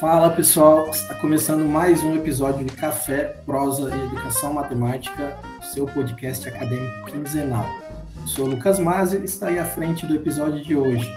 [0.00, 6.48] Fala pessoal, está começando mais um episódio de Café, Prosa e Educação Matemática, seu podcast
[6.48, 7.66] acadêmico quinzenal.
[8.20, 11.12] Eu sou Lucas Mazzi e estarei à frente do episódio de hoje.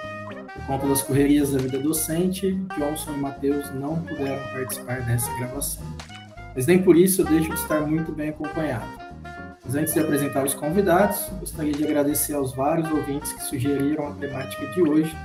[0.56, 5.84] Por conta das correrias da vida docente, Johnson e Matheus não puderam participar dessa gravação.
[6.56, 8.90] Mas nem por isso eu deixo de estar muito bem acompanhado.
[9.64, 14.12] Mas antes de apresentar os convidados, gostaria de agradecer aos vários ouvintes que sugeriram a
[14.14, 15.16] temática de hoje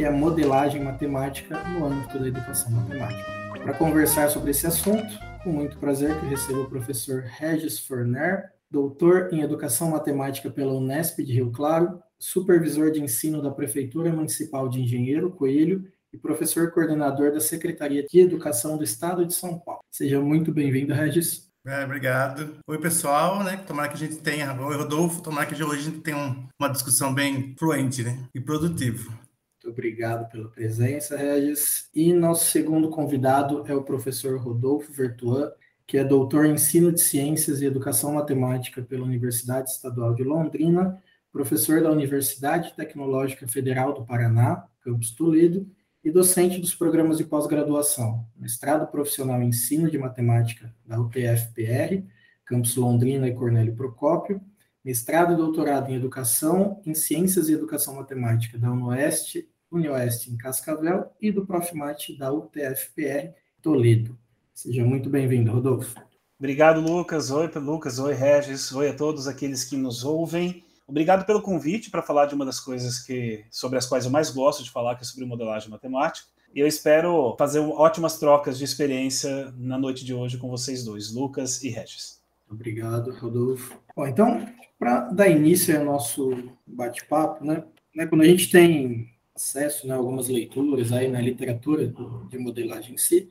[0.00, 3.22] que é modelagem matemática no âmbito da educação matemática.
[3.62, 5.06] Para conversar sobre esse assunto,
[5.44, 11.18] com muito prazer que recebo o professor Regis Forner, doutor em Educação Matemática pela Unesp
[11.18, 17.30] de Rio Claro, supervisor de ensino da Prefeitura Municipal de Engenheiro Coelho e professor coordenador
[17.30, 19.82] da Secretaria de Educação do Estado de São Paulo.
[19.90, 21.50] Seja muito bem-vindo, Regis.
[21.66, 22.54] É, obrigado.
[22.66, 23.58] Oi, pessoal, né?
[23.66, 26.70] Tomara que a gente tenha, oi, Rodolfo, tomara que hoje a gente tenha um, uma
[26.70, 28.24] discussão bem fluente né?
[28.34, 29.28] e produtiva.
[29.62, 31.90] Muito obrigado pela presença, Regis.
[31.94, 35.52] E nosso segundo convidado é o professor Rodolfo Vertuan,
[35.86, 40.98] que é doutor em Ensino de Ciências e Educação Matemática pela Universidade Estadual de Londrina,
[41.30, 45.70] professor da Universidade Tecnológica Federal do Paraná, campus Toledo,
[46.02, 52.02] e docente dos programas de pós-graduação, mestrado profissional em Ensino de Matemática da UTF-PR,
[52.46, 54.40] campus Londrina e Cornélio Procópio,
[54.82, 61.10] mestrado e doutorado em Educação, em Ciências e Educação Matemática da UNOeste, Unioeste em Cascavel
[61.20, 63.32] e do Profimate da UTFPR
[63.62, 64.18] Toledo.
[64.52, 66.00] Seja muito bem-vindo, Rodolfo.
[66.38, 67.30] Obrigado, Lucas.
[67.30, 67.98] Oi, Lucas.
[67.98, 68.72] Oi, Regis.
[68.72, 70.64] Oi a todos aqueles que nos ouvem.
[70.88, 74.30] Obrigado pelo convite para falar de uma das coisas que sobre as quais eu mais
[74.30, 76.26] gosto de falar, que é sobre modelagem matemática.
[76.52, 81.12] E eu espero fazer ótimas trocas de experiência na noite de hoje com vocês dois,
[81.14, 82.20] Lucas e Regis.
[82.50, 83.78] Obrigado, Rodolfo.
[83.94, 87.62] Bom, então, para dar início ao nosso bate-papo, né,
[87.94, 89.08] né, quando a gente tem
[89.40, 91.86] acesso né, algumas leituras aí na literatura
[92.28, 93.30] de modelagem em si,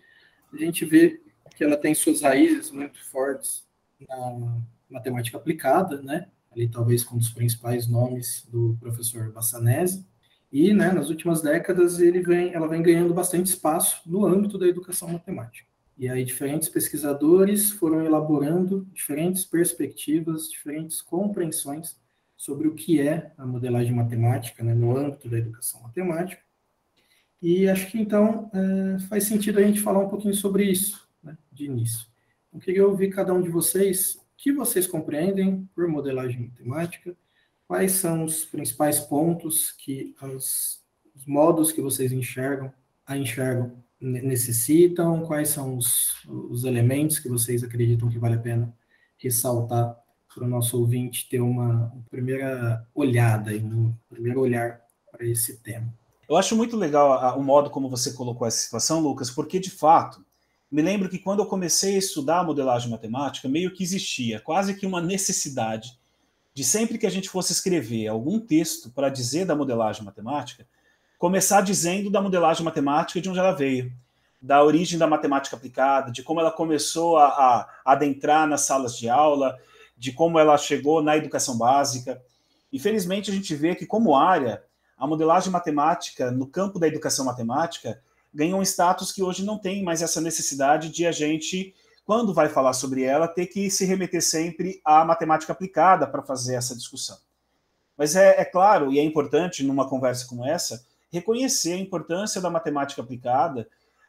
[0.52, 1.22] a gente vê
[1.56, 3.68] que ela tem suas raízes muito fortes
[4.08, 4.58] na
[4.90, 10.04] matemática aplicada, né, ali talvez com um dos principais nomes do professor Bassanese,
[10.52, 14.68] e né, nas últimas décadas ele vem, ela vem ganhando bastante espaço no âmbito da
[14.68, 15.70] educação matemática.
[15.96, 21.99] E aí diferentes pesquisadores foram elaborando diferentes perspectivas, diferentes compreensões
[22.40, 26.42] sobre o que é a modelagem matemática né, no âmbito da educação matemática.
[27.42, 31.38] E acho que então é, faz sentido a gente falar um pouquinho sobre isso né,
[31.52, 32.08] de início.
[32.54, 37.14] Eu queria ouvir cada um de vocês o que vocês compreendem por modelagem matemática,
[37.68, 40.82] quais são os principais pontos que os
[41.28, 42.72] modos que vocês enxergam,
[43.06, 48.74] a enxergam necessitam, quais são os, os elementos que vocês acreditam que vale a pena
[49.18, 50.02] ressaltar
[50.34, 54.80] para o nosso ouvinte ter uma, uma primeira olhada, um primeiro olhar
[55.12, 55.94] para esse tema.
[56.28, 59.72] Eu acho muito legal a, o modo como você colocou essa situação, Lucas, porque de
[59.72, 60.24] fato,
[60.72, 64.86] me lembro que quando eu comecei a estudar modelagem matemática, meio que existia quase que
[64.86, 65.98] uma necessidade
[66.54, 70.68] de sempre que a gente fosse escrever algum texto para dizer da modelagem matemática,
[71.18, 73.92] começar dizendo da modelagem matemática de onde ela veio,
[74.42, 79.10] da origem da matemática aplicada, de como ela começou a, a adentrar nas salas de
[79.10, 79.58] aula,
[80.00, 82.22] de como ela chegou na educação básica.
[82.72, 84.64] Infelizmente, a gente vê que, como área,
[84.98, 88.02] a modelagem matemática no campo da educação matemática
[88.34, 92.48] ganhou um status que hoje não tem mais essa necessidade de a gente, quando vai
[92.48, 97.18] falar sobre ela, ter que se remeter sempre à matemática aplicada para fazer essa discussão.
[97.98, 102.50] Mas é, é claro, e é importante numa conversa como essa, reconhecer a importância da
[102.50, 103.68] matemática aplicada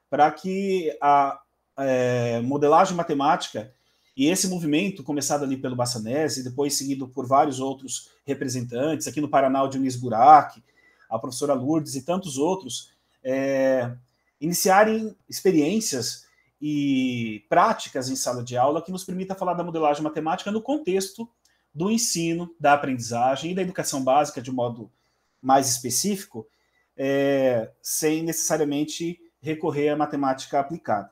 [0.09, 1.41] para que a
[1.77, 3.72] é, modelagem matemática
[4.20, 9.31] e esse movimento, começado ali pelo Bassanese, depois seguido por vários outros representantes, aqui no
[9.31, 10.62] Paraná, o Dionísio Burak,
[11.08, 12.92] a professora Lourdes e tantos outros,
[13.25, 13.91] é,
[14.38, 16.26] iniciarem experiências
[16.60, 21.26] e práticas em sala de aula que nos permita falar da modelagem matemática no contexto
[21.74, 24.92] do ensino, da aprendizagem e da educação básica de um modo
[25.41, 26.47] mais específico,
[26.95, 31.10] é, sem necessariamente recorrer à matemática aplicada.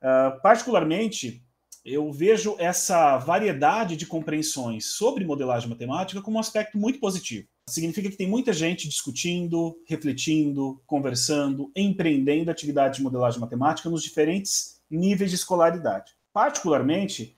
[0.00, 1.44] Uh, particularmente,
[1.84, 7.48] eu vejo essa variedade de compreensões sobre modelagem matemática como um aspecto muito positivo.
[7.68, 14.80] Significa que tem muita gente discutindo, refletindo, conversando, empreendendo atividade de modelagem matemática nos diferentes
[14.90, 16.12] níveis de escolaridade.
[16.32, 17.34] Particularmente,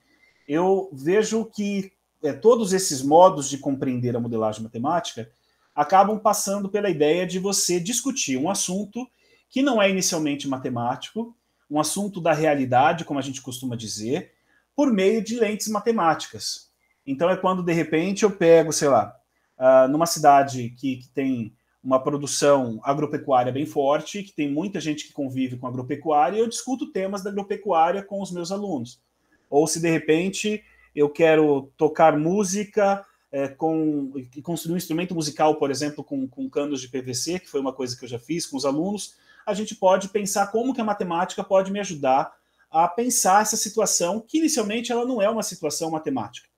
[0.47, 1.91] eu vejo que
[2.23, 5.29] é, todos esses modos de compreender a modelagem matemática
[5.75, 9.07] acabam passando pela ideia de você discutir um assunto
[9.49, 11.35] que não é inicialmente matemático,
[11.69, 14.32] um assunto da realidade, como a gente costuma dizer,
[14.75, 16.71] por meio de lentes matemáticas.
[17.05, 19.15] Então é quando, de repente, eu pego, sei lá,
[19.57, 21.53] uh, numa cidade que, que, tem
[21.83, 26.47] uma produção agropecuária bem forte, que tem muita gente que convive com agropecuária, e eu
[26.47, 29.01] discuto temas da agropecuária com os meus alunos.
[29.49, 30.63] Ou se de repente
[30.95, 36.79] eu quero tocar música é, com construir um instrumento musical, por exemplo, com, com canos
[36.79, 39.15] de PVC, que foi uma coisa que eu já fiz com os alunos,
[39.45, 42.31] a gente pode pensar como que a matemática pode me ajudar
[42.73, 46.49] a pensar essa situação, que inicialmente ela não é uma situação matemática.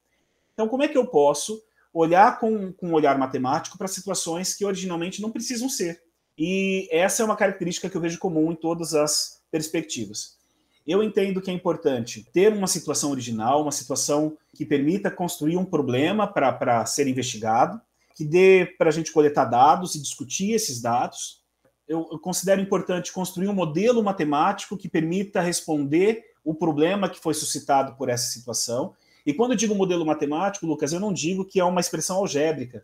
[0.53, 1.61] Então, como é que eu posso
[1.93, 6.01] olhar com, com um olhar matemático para situações que originalmente não precisam ser?
[6.37, 10.35] E essa é uma característica que eu vejo comum em todas as perspectivas.
[10.87, 15.65] Eu entendo que é importante ter uma situação original, uma situação que permita construir um
[15.65, 17.81] problema para ser investigado,
[18.15, 21.43] que dê para a gente coletar dados e discutir esses dados.
[21.87, 27.95] Eu, considero importante construir um modelo matemático que permita responder o problema que foi suscitado
[27.95, 28.93] por essa situação.
[29.25, 32.83] E quando eu digo modelo matemático, Lucas, eu não digo que é uma expressão algébrica.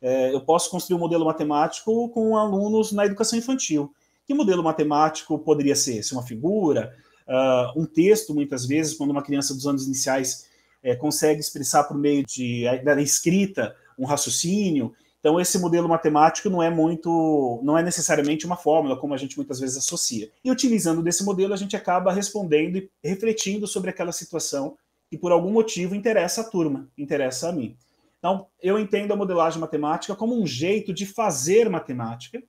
[0.00, 3.92] É, eu posso construir um modelo matemático com alunos na educação infantil.
[4.26, 6.02] Que modelo matemático poderia ser?
[6.02, 6.94] Se uma figura,
[7.26, 10.48] uh, um texto, muitas vezes, quando uma criança dos anos iniciais
[10.82, 14.94] é, consegue expressar por meio de, da escrita um raciocínio.
[15.20, 19.36] Então, esse modelo matemático não é muito, não é necessariamente uma fórmula, como a gente
[19.36, 20.30] muitas vezes associa.
[20.42, 24.76] E utilizando desse modelo, a gente acaba respondendo e refletindo sobre aquela situação
[25.10, 27.76] que, por algum motivo, interessa a turma, interessa a mim.
[28.18, 32.42] Então, eu entendo a modelagem matemática como um jeito de fazer matemática,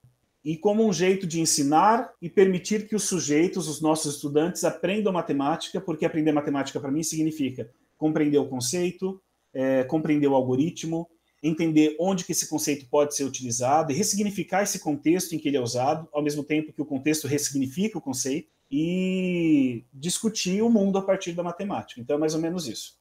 [0.44, 5.13] e como um jeito de ensinar e permitir que os sujeitos, os nossos estudantes, aprendam
[5.13, 9.21] matemática, porque aprender matemática para mim significa compreender o conceito,
[9.53, 11.07] é, compreender o algoritmo,
[11.41, 15.57] entender onde que esse conceito pode ser utilizado e ressignificar esse contexto em que ele
[15.57, 20.97] é usado, ao mesmo tempo que o contexto ressignifica o conceito e discutir o mundo
[20.97, 21.99] a partir da matemática.
[21.99, 22.99] Então é mais ou menos isso.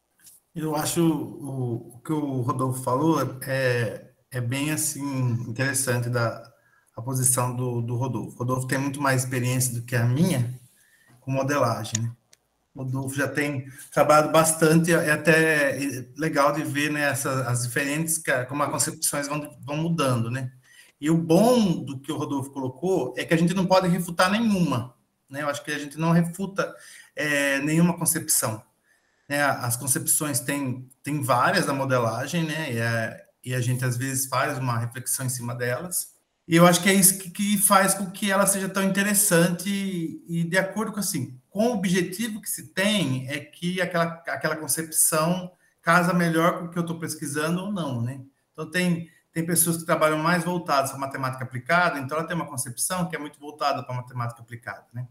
[0.54, 5.02] Eu acho o, o que o Rodolfo falou é, é bem assim
[5.48, 6.50] interessante da,
[6.96, 8.34] a posição do, do Rodolfo.
[8.34, 10.58] O Rodolfo tem muito mais experiência do que a minha
[11.20, 12.02] com modelagem.
[12.02, 12.12] Né?
[12.76, 18.70] Rodolfo já tem trabalhado bastante, é até legal de ver né, as diferentes, como as
[18.70, 20.30] concepções vão, vão mudando.
[20.30, 20.52] Né?
[21.00, 24.30] E o bom do que o Rodolfo colocou é que a gente não pode refutar
[24.30, 24.94] nenhuma.
[25.28, 25.42] Né?
[25.42, 26.74] Eu acho que a gente não refuta
[27.16, 28.62] é, nenhuma concepção.
[29.28, 29.42] Né?
[29.42, 32.72] As concepções têm, têm várias da modelagem, né?
[32.72, 36.08] E, é, e a gente às vezes faz uma reflexão em cima delas.
[36.46, 39.70] E eu acho que é isso que, que faz com que ela seja tão interessante
[39.70, 44.22] e, e, de acordo com assim, com o objetivo que se tem é que aquela,
[44.28, 45.52] aquela concepção
[45.82, 48.20] casa melhor com o que eu estou pesquisando ou não, né?
[48.52, 52.48] Então tem tem pessoas que trabalham mais voltadas para matemática aplicada, então ela tem uma
[52.48, 55.06] concepção que é muito voltada para matemática aplicada, né?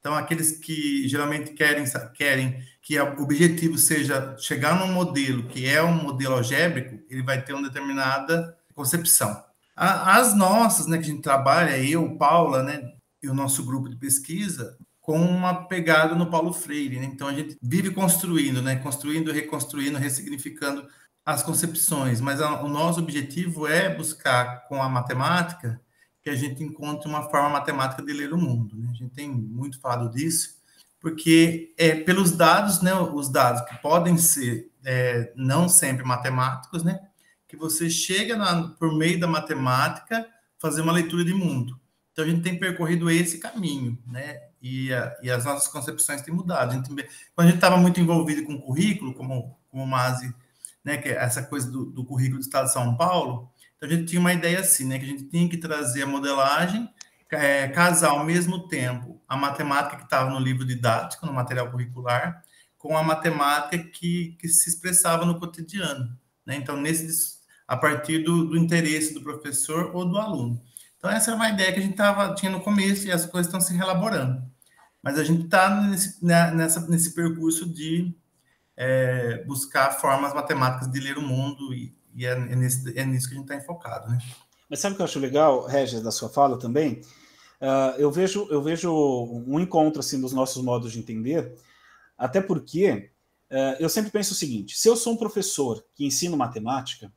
[0.00, 1.84] Então aqueles que geralmente querem
[2.14, 7.42] querem que o objetivo seja chegar num modelo que é um modelo algébrico, ele vai
[7.42, 9.44] ter uma determinada concepção.
[9.76, 12.92] As nossas, né, que a gente trabalha, eu, Paula, né,
[13.22, 14.76] e o nosso grupo de pesquisa,
[15.10, 17.06] com uma pegada no Paulo Freire, né?
[17.06, 20.86] Então a gente vive construindo, né, construindo, reconstruindo, ressignificando
[21.26, 25.80] as concepções, mas a, o nosso objetivo é buscar com a matemática
[26.22, 28.88] que a gente encontre uma forma matemática de ler o mundo, né?
[28.88, 30.60] A gente tem muito falado disso,
[31.00, 37.00] porque é pelos dados, né, os dados que podem ser é, não sempre matemáticos, né,
[37.48, 40.24] que você chega na, por meio da matemática
[40.56, 41.80] fazer uma leitura de mundo.
[42.12, 44.49] Então a gente tem percorrido esse caminho, né?
[44.60, 46.70] E, a, e as nossas concepções têm mudado.
[46.84, 47.00] Quando
[47.38, 50.34] a gente estava muito envolvido com o currículo, como, como o Mazi,
[50.84, 53.92] né, que é essa coisa do, do, currículo do Estado de São Paulo, então a
[53.92, 56.88] gente tinha uma ideia assim, né, que a gente tinha que trazer a modelagem,
[57.30, 62.42] é, casar ao mesmo tempo a matemática que estava no livro didático, no material curricular,
[62.76, 66.18] com a matemática que, que se expressava no cotidiano.
[66.44, 66.56] Né?
[66.56, 67.40] Então, nesse
[67.70, 70.60] a partir do, do interesse do professor ou do aluno.
[70.98, 73.46] Então, essa é uma ideia que a gente tava, tinha no começo e as coisas
[73.46, 74.42] estão se relaborando.
[75.02, 78.14] Mas a gente está nesse, né, nessa, nesse percurso de
[78.76, 83.28] é, buscar formas matemáticas de ler o mundo e, e é, é, nesse, é nisso
[83.28, 84.10] que a gente está enfocado.
[84.10, 84.18] Né?
[84.68, 87.02] Mas sabe o que eu acho legal, Regis, da sua fala também?
[87.60, 88.90] Uh, eu, vejo, eu vejo
[89.46, 91.54] um encontro assim dos nossos modos de entender,
[92.16, 93.10] até porque
[93.50, 97.12] uh, eu sempre penso o seguinte: se eu sou um professor que ensino matemática,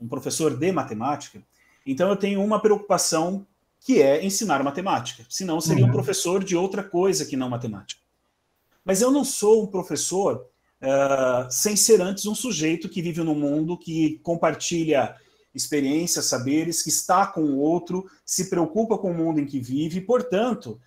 [0.00, 1.40] um professor de matemática,
[1.86, 3.46] então eu tenho uma preocupação
[3.86, 5.24] que é ensinar matemática.
[5.28, 5.90] Senão seria uhum.
[5.90, 8.00] um professor de outra coisa que não matemática.
[8.84, 10.44] Mas eu não sou um professor
[10.82, 15.14] uh, sem ser antes um sujeito que vive no mundo, que compartilha
[15.54, 19.98] experiências, saberes, que está com o outro, se preocupa com o mundo em que vive,
[19.98, 20.80] e, portanto,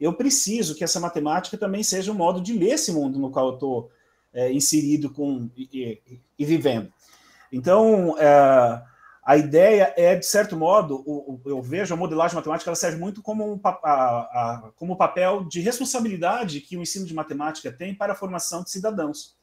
[0.00, 3.48] eu preciso que essa matemática também seja um modo de ler esse mundo no qual
[3.48, 3.90] eu estou
[4.32, 6.90] é, inserido com, e, e, e vivendo.
[7.52, 8.82] Então, é,
[9.26, 12.96] a ideia é, de certo modo, o, o, eu vejo a modelagem matemática ela serve
[12.96, 17.92] muito como, um, a, a, como papel de responsabilidade que o ensino de matemática tem
[17.92, 19.36] para a formação de cidadãos.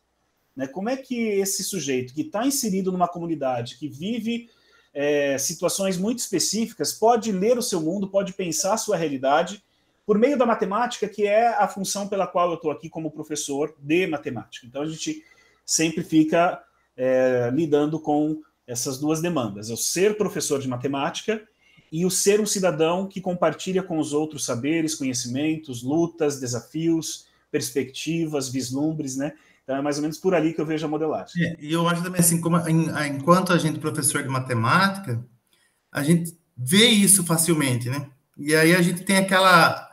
[0.55, 0.67] Né?
[0.67, 4.49] Como é que esse sujeito que está inserido numa comunidade, que vive
[4.93, 9.61] é, situações muito específicas, pode ler o seu mundo, pode pensar a sua realidade
[10.05, 13.75] por meio da matemática, que é a função pela qual eu estou aqui como professor
[13.77, 14.65] de matemática.
[14.65, 15.25] Então a gente
[15.65, 16.63] sempre fica
[16.95, 21.41] é, lidando com essas duas demandas: o ser professor de matemática
[21.91, 28.49] e o ser um cidadão que compartilha com os outros saberes, conhecimentos, lutas, desafios, perspectivas,
[28.49, 29.33] vislumbres, né?
[29.63, 31.45] Então é mais ou menos por ali que eu vejo a modelagem.
[31.45, 35.23] É, e eu acho também assim, como, enquanto a gente é professor de matemática,
[35.91, 38.09] a gente vê isso facilmente, né?
[38.37, 39.87] E aí a gente tem aquela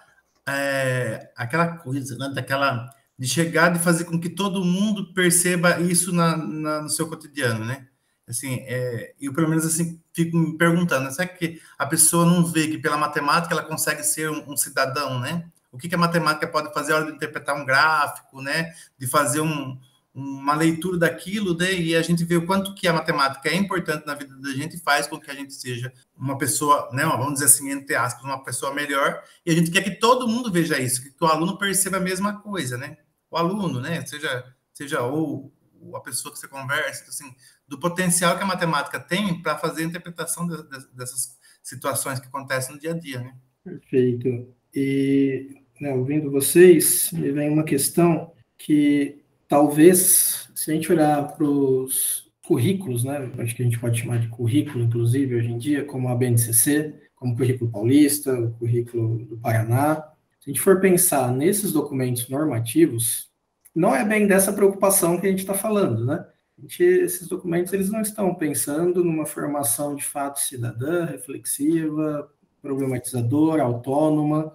[0.49, 2.33] é, aquela coisa, né?
[2.35, 7.07] Daquela de chegar de fazer com que todo mundo perceba isso na, na no seu
[7.07, 7.87] cotidiano, né?
[8.31, 12.69] Assim, é, eu pelo menos assim fico me perguntando, será que a pessoa não vê
[12.69, 15.45] que pela matemática ela consegue ser um, um cidadão, né?
[15.73, 18.73] O que, que, a matemática pode fazer na hora de interpretar um gráfico, né?
[18.99, 19.79] De fazer um,
[20.13, 21.73] uma leitura daquilo, né?
[21.73, 24.77] E a gente vê o quanto que a matemática é importante na vida da gente
[24.77, 27.05] e faz com que a gente seja uma pessoa, né?
[27.05, 29.23] Vamos dizer assim, entre aspas, uma pessoa melhor.
[29.45, 32.41] E a gente quer que todo mundo veja isso, que o aluno perceba a mesma
[32.41, 32.97] coisa, né?
[33.31, 34.05] O aluno, né?
[34.07, 35.53] Seja, seja ou
[35.95, 37.35] a pessoa que você conversa, assim,
[37.71, 42.27] do potencial que a matemática tem para fazer a interpretação de, de, dessas situações que
[42.27, 43.33] acontecem no dia a dia, né?
[43.63, 44.49] Perfeito.
[44.75, 51.45] E né, ouvindo vocês, me vem uma questão que talvez, se a gente olhar para
[51.45, 55.85] os currículos, né, acho que a gente pode chamar de currículo, inclusive, hoje em dia,
[55.85, 60.81] como a BNCC, como o currículo paulista, o currículo do Paraná, se a gente for
[60.81, 63.31] pensar nesses documentos normativos,
[63.73, 66.27] não é bem dessa preocupação que a gente está falando, né?
[66.61, 74.55] Gente, esses documentos eles não estão pensando numa formação de fato cidadã, reflexiva, problematizadora, autônoma,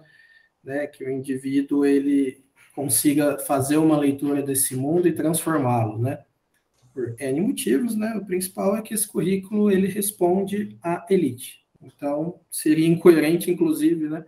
[0.62, 2.44] né, que o indivíduo ele
[2.74, 6.24] consiga fazer uma leitura desse mundo e transformá-lo, né?
[6.92, 8.14] Por N motivos, né?
[8.16, 11.64] O principal é que esse currículo ele responde à elite.
[11.82, 14.24] Então, seria incoerente, inclusive, né,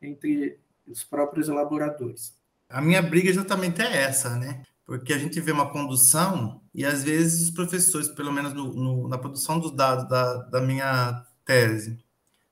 [0.00, 2.36] entre os próprios elaboradores.
[2.68, 4.62] A minha briga exatamente é essa, né?
[4.84, 9.08] porque a gente vê uma condução e às vezes os professores, pelo menos no, no,
[9.08, 11.98] na produção dos dados da, da minha tese,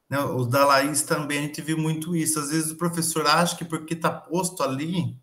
[0.08, 2.38] né, os da Laís também, a gente viu muito isso.
[2.38, 5.16] Às vezes o professor acha que porque está posto ali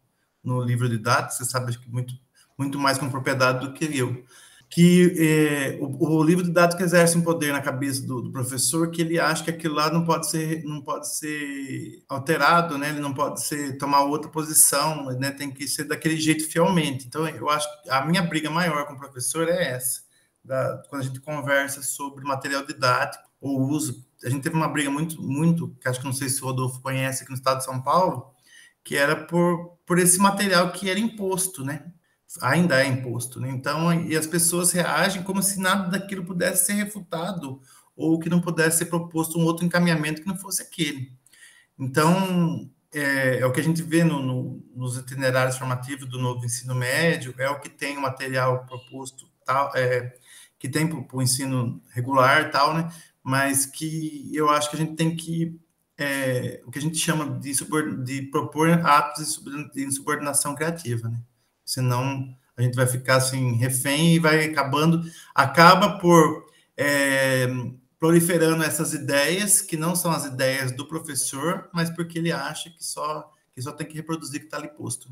[0.43, 2.13] no livro de dados, você sabe que muito,
[2.57, 4.23] muito mais com propriedade do que eu,
[4.69, 9.01] que é, o, o, livro que exerce um poder na cabeça do, do, professor, que
[9.01, 12.89] ele acha que aquilo lá não pode ser, não pode ser alterado, né?
[12.89, 15.31] Ele não pode ser tomar outra posição, né?
[15.31, 17.07] Tem que ser daquele jeito fielmente.
[17.07, 20.01] Então, eu acho que a minha briga maior com o professor é essa,
[20.43, 24.05] da, quando a gente conversa sobre material didático ou uso.
[24.23, 26.81] A gente teve uma briga muito, muito, que acho que não sei se o Rodolfo
[26.81, 28.33] conhece aqui no estado de São Paulo,
[28.83, 31.85] que era por, por esse material que era imposto, né?
[32.41, 33.49] Ainda é imposto, né?
[33.49, 37.61] Então, e as pessoas reagem como se nada daquilo pudesse ser refutado
[37.95, 41.11] ou que não pudesse ser proposto um outro encaminhamento que não fosse aquele.
[41.79, 46.45] Então, é, é o que a gente vê no, no, nos itinerários formativos do novo
[46.45, 50.15] ensino médio, é o que tem o material proposto, tal, é,
[50.59, 52.91] que tem para o ensino regular tal, né?
[53.23, 55.59] Mas que eu acho que a gente tem que
[55.97, 57.51] é, o que a gente chama de,
[58.03, 59.41] de propor atos
[59.73, 61.19] de insubordinação criativa, né?
[61.67, 65.03] Senão a gente vai ficar assim refém e vai acabando,
[65.35, 67.47] acaba por é,
[67.99, 72.83] proliferando essas ideias que não são as ideias do professor, mas porque ele acha que
[72.83, 75.09] só que só tem que reproduzir o que está ali posto.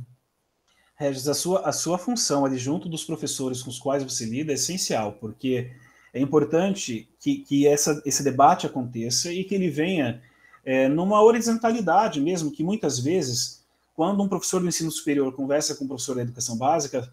[0.96, 4.52] Regis, a sua, a sua função ali junto dos professores com os quais você lida
[4.52, 5.72] é essencial, porque
[6.14, 10.22] é importante que, que essa, esse debate aconteça e que ele venha
[10.64, 13.65] é, numa horizontalidade mesmo, que muitas vezes
[13.96, 17.12] quando um professor do ensino superior conversa com um professor da educação básica,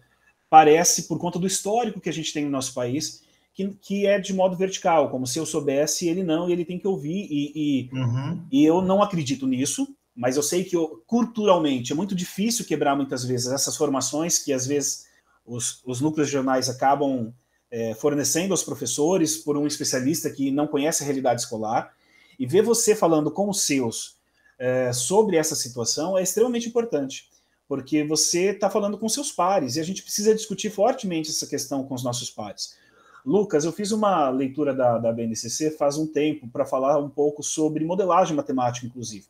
[0.49, 3.23] parece, por conta do histórico que a gente tem no nosso país,
[3.53, 6.77] que, que é de modo vertical, como se eu soubesse, ele não, e ele tem
[6.77, 8.43] que ouvir, e, e, uhum.
[8.51, 12.95] e eu não acredito nisso, mas eu sei que eu, culturalmente é muito difícil quebrar
[12.95, 15.07] muitas vezes essas formações que às vezes
[15.45, 17.33] os, os núcleos jornais acabam
[17.71, 21.93] é, fornecendo aos professores por um especialista que não conhece a realidade escolar,
[22.37, 24.17] e ver você falando com os seus
[24.63, 27.29] é, sobre essa situação é extremamente importante,
[27.67, 31.83] porque você está falando com seus pares e a gente precisa discutir fortemente essa questão
[31.83, 32.77] com os nossos pares.
[33.25, 37.43] Lucas, eu fiz uma leitura da, da BNCC faz um tempo para falar um pouco
[37.43, 39.25] sobre modelagem matemática, inclusive.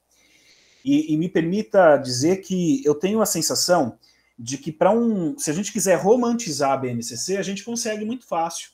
[0.85, 3.97] E, e me permita dizer que eu tenho a sensação
[4.37, 8.27] de que para um, se a gente quiser romantizar a BNCC, a gente consegue muito
[8.27, 8.69] fácil.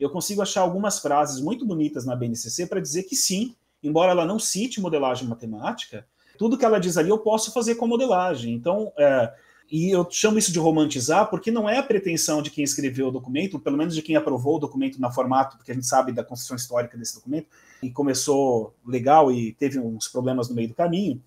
[0.00, 4.24] eu consigo achar algumas frases muito bonitas na BNCC para dizer que sim, embora ela
[4.24, 6.06] não cite modelagem matemática,
[6.38, 8.54] tudo que ela diz ali eu posso fazer com modelagem.
[8.54, 9.32] Então, é,
[9.70, 13.12] e eu chamo isso de romantizar porque não é a pretensão de quem escreveu o
[13.12, 16.24] documento, pelo menos de quem aprovou o documento na formato, porque a gente sabe da
[16.24, 17.48] construção histórica desse documento,
[17.82, 21.22] e começou legal e teve uns problemas no meio do caminho.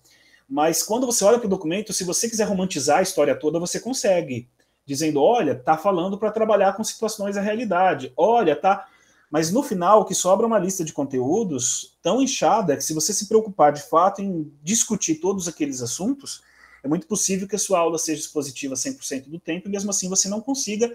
[0.48, 3.80] Mas quando você olha para o documento, se você quiser romantizar a história toda, você
[3.80, 4.48] consegue
[4.84, 8.88] dizendo: olha, tá falando para trabalhar com situações da realidade, olha, tá.
[9.32, 12.92] Mas no final, o que sobra é uma lista de conteúdos tão inchada que, se
[12.92, 16.42] você se preocupar de fato em discutir todos aqueles assuntos,
[16.84, 20.06] é muito possível que a sua aula seja expositiva 100% do tempo e, mesmo assim,
[20.06, 20.94] você não consiga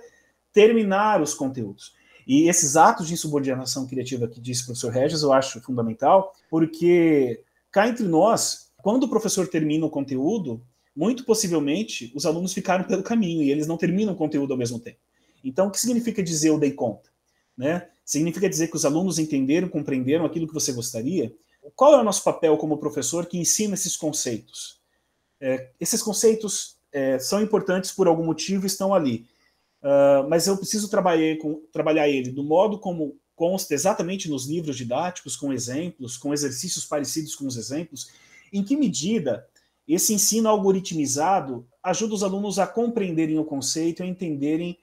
[0.53, 1.96] terminar os conteúdos.
[2.27, 7.41] E esses atos de insubordinação criativa que disse o professor Regis, eu acho fundamental, porque
[7.72, 10.62] cá entre nós, quando o professor termina o conteúdo,
[10.96, 14.79] muito possivelmente os alunos ficaram pelo caminho e eles não terminam o conteúdo ao mesmo
[14.79, 15.00] tempo.
[15.44, 17.10] Então, o que significa dizer eu dei conta?
[17.58, 17.88] Né?
[18.07, 21.35] Significa dizer que os alunos entenderam, compreenderam aquilo que você gostaria?
[21.75, 24.79] Qual é o nosso papel como professor que ensina esses conceitos?
[25.41, 29.27] É, esses conceitos é, são importantes por algum motivo estão ali.
[29.81, 34.77] Uh, mas eu preciso trabalhar, com, trabalhar ele do modo como consta exatamente nos livros
[34.77, 38.09] didáticos, com exemplos, com exercícios parecidos com os exemplos.
[38.53, 39.45] Em que medida
[39.85, 44.77] esse ensino algoritmizado ajuda os alunos a compreenderem o conceito, a entenderem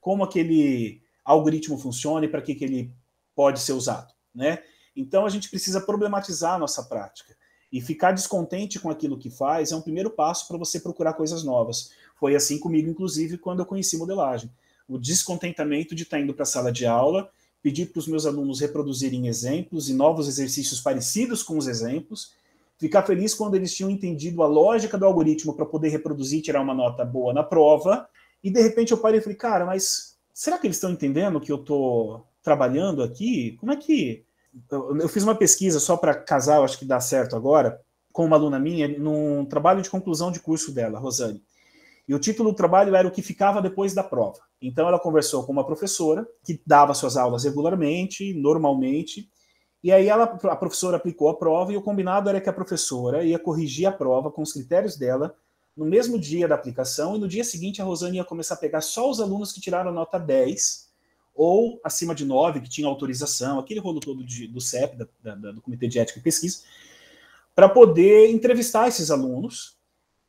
[0.00, 2.92] como aquele algoritmo funciona e para que, que ele
[3.34, 4.12] pode ser usado.
[4.34, 4.62] Né?
[4.96, 7.36] Então a gente precisa problematizar a nossa prática.
[7.70, 11.44] E ficar descontente com aquilo que faz é um primeiro passo para você procurar coisas
[11.44, 11.90] novas.
[12.16, 14.50] Foi assim comigo, inclusive, quando eu conheci modelagem.
[14.88, 17.30] O descontentamento de estar indo para a sala de aula,
[17.62, 22.32] pedir para os meus alunos reproduzirem exemplos e novos exercícios parecidos com os exemplos,
[22.78, 26.62] ficar feliz quando eles tinham entendido a lógica do algoritmo para poder reproduzir e tirar
[26.62, 28.08] uma nota boa na prova.
[28.42, 31.50] E de repente eu parei e falei, cara, mas será que eles estão entendendo que
[31.50, 33.56] eu estou trabalhando aqui?
[33.58, 34.24] Como é que.
[34.70, 37.80] Eu, eu fiz uma pesquisa só para casar, acho que dá certo agora,
[38.12, 41.42] com uma aluna minha, num trabalho de conclusão de curso dela, Rosane.
[42.06, 44.38] E o título do trabalho era o que ficava depois da prova.
[44.62, 49.28] Então ela conversou com uma professora que dava suas aulas regularmente, normalmente,
[49.82, 53.24] e aí ela, a professora aplicou a prova e o combinado era que a professora
[53.24, 55.34] ia corrigir a prova com os critérios dela
[55.78, 58.80] no mesmo dia da aplicação e no dia seguinte a Rosane ia começar a pegar
[58.80, 60.88] só os alunos que tiraram nota 10
[61.34, 65.52] ou acima de 9, que tinha autorização, aquele rolo todo de, do CEP, da, da,
[65.52, 66.62] do Comitê de Ética e Pesquisa,
[67.54, 69.78] para poder entrevistar esses alunos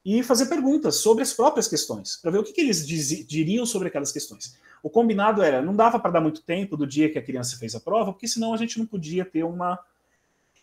[0.05, 3.65] e fazer perguntas sobre as próprias questões, para ver o que, que eles diz, diriam
[3.65, 4.55] sobre aquelas questões.
[4.83, 7.73] O combinado era, não dava para dar muito tempo do dia que a criança fez
[7.73, 9.79] a prova, porque senão a gente não podia ter uma.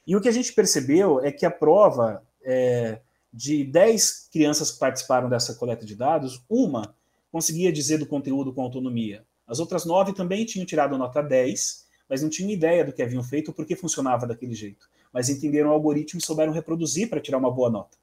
[0.07, 3.01] E o que a gente percebeu é que a prova, é,
[3.37, 6.95] de 10 crianças que participaram dessa coleta de dados, uma
[7.31, 9.27] conseguia dizer do conteúdo com autonomia.
[9.47, 13.23] As outras nove também tinham tirado nota 10, mas não tinham ideia do que haviam
[13.23, 14.89] feito, por que funcionava daquele jeito.
[15.13, 17.99] Mas entenderam o algoritmo e souberam reproduzir para tirar uma boa nota.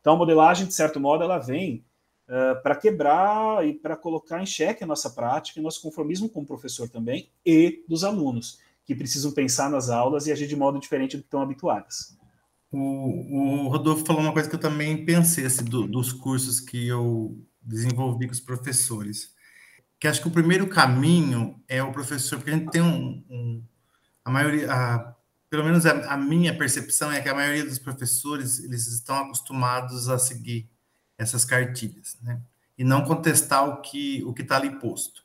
[0.00, 1.84] Então a modelagem, de certo modo, ela vem
[2.28, 6.46] uh, para quebrar e para colocar em xeque a nossa prática e nosso conformismo como
[6.46, 11.16] professor também e dos alunos, que precisam pensar nas aulas e agir de modo diferente
[11.16, 12.16] do que estão habituados.
[12.70, 16.88] O, o Rodolfo falou uma coisa que eu também pensei assim, do, dos cursos que
[16.88, 19.34] eu desenvolvi com os professores,
[19.98, 23.62] que acho que o primeiro caminho é o professor, porque a gente tem um, um
[24.24, 25.14] a maioria, a,
[25.48, 30.08] pelo menos a, a, minha percepção é que a maioria dos professores eles estão acostumados
[30.08, 30.68] a seguir
[31.16, 32.40] essas cartilhas, né?
[32.76, 35.24] E não contestar o que o que está ali posto.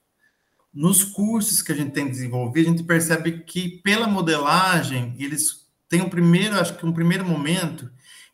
[0.73, 5.60] Nos cursos que a gente tem desenvolvido, a gente percebe que pela modelagem eles
[5.91, 7.91] têm um primeiro, acho que um primeiro momento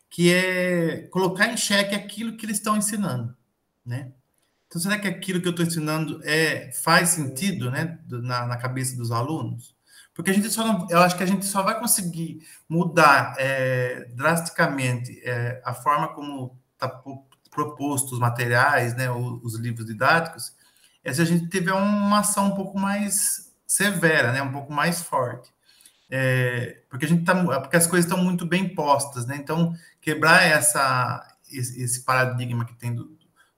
[0.08, 3.36] que é colocar em xeque aquilo que eles estão ensinando,
[3.84, 4.12] né?
[4.68, 8.96] Então, será que aquilo que eu estou ensinando é faz sentido, né, na, na cabeça
[8.96, 9.74] dos alunos?
[10.14, 14.04] Porque a gente só não, eu acho que a gente só vai conseguir mudar é,
[14.14, 16.88] drasticamente é, a forma como está
[17.50, 20.52] proposto os materiais, né, os, livros didáticos,
[21.02, 25.02] é se a gente tiver uma ação um pouco mais severa, né, um pouco mais
[25.02, 25.50] forte.
[26.10, 29.36] É, porque a gente tá, porque as coisas estão muito bem postas, né?
[29.36, 33.16] Então quebrar essa esse, esse paradigma que tem do,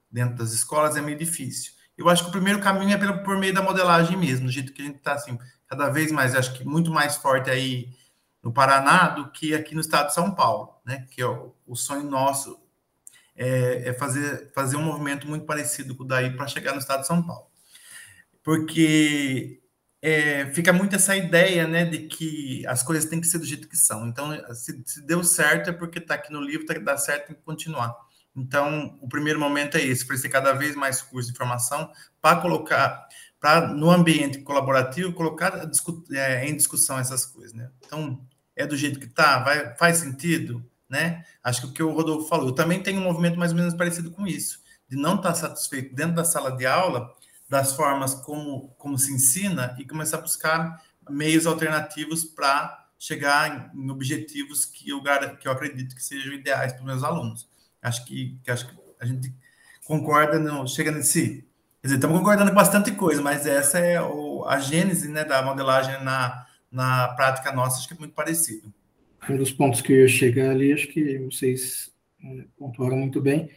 [0.09, 1.73] dentro das escolas é meio difícil.
[1.97, 4.73] Eu acho que o primeiro caminho é pelo, por meio da modelagem mesmo, do jeito
[4.73, 5.37] que a gente está assim,
[5.67, 7.93] cada vez mais, acho que muito mais forte aí
[8.43, 11.05] no Paraná do que aqui no estado de São Paulo, né?
[11.11, 12.59] Que é o, o sonho nosso
[13.35, 17.01] é, é, fazer, fazer um movimento muito parecido com o daí para chegar no estado
[17.01, 17.47] de São Paulo.
[18.43, 19.60] Porque
[20.01, 23.67] é, fica muito essa ideia, né, de que as coisas têm que ser do jeito
[23.67, 24.07] que são.
[24.07, 27.35] Então, se, se deu certo é porque está aqui no livro, tá, dá certo, que
[27.35, 27.95] continuar.
[28.35, 33.07] Então, o primeiro momento é esse, oferecer cada vez mais curso de formação para colocar
[33.41, 35.67] para no ambiente colaborativo colocar
[36.11, 37.71] é, em discussão essas coisas, né?
[37.83, 38.23] Então
[38.55, 41.25] é do jeito que tá, vai, faz sentido, né?
[41.43, 43.73] Acho que o que o Rodolfo falou, eu também tenho um movimento mais ou menos
[43.73, 47.11] parecido com isso, de não estar tá satisfeito dentro da sala de aula
[47.51, 53.91] das formas como como se ensina e começar a buscar meios alternativos para chegar em,
[53.91, 55.03] objetivos que eu
[55.37, 57.49] que eu acredito que sejam ideais para os meus alunos.
[57.81, 59.35] Acho que, que acho que a gente
[59.83, 61.45] concorda, não chega nesse
[61.81, 65.41] Quer dizer, estamos concordando com bastante coisa, mas essa é o, a gênese né, da
[65.41, 68.71] modelagem na, na prática nossa, acho que é muito parecido.
[69.27, 71.91] Um dos pontos que eu ia chegar ali, acho que vocês
[72.23, 73.49] é, pontuaram muito bem,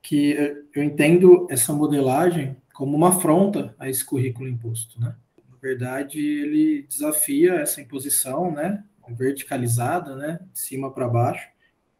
[0.00, 5.14] que eu entendo essa modelagem como uma afronta a esse currículo imposto, né?
[5.48, 8.84] Na verdade, ele desafia essa imposição, né,
[9.16, 11.48] verticalizada, né, de cima para baixo,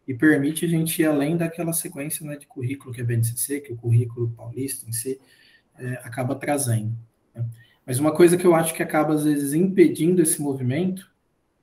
[0.07, 3.73] e permite a gente ir além daquela sequência né, de currículo que é BNCC, que
[3.73, 5.19] o currículo paulista em si,
[5.79, 6.93] é, acaba trazendo.
[7.35, 7.47] Né?
[7.87, 11.11] Mas uma coisa que eu acho que acaba, às vezes, impedindo esse movimento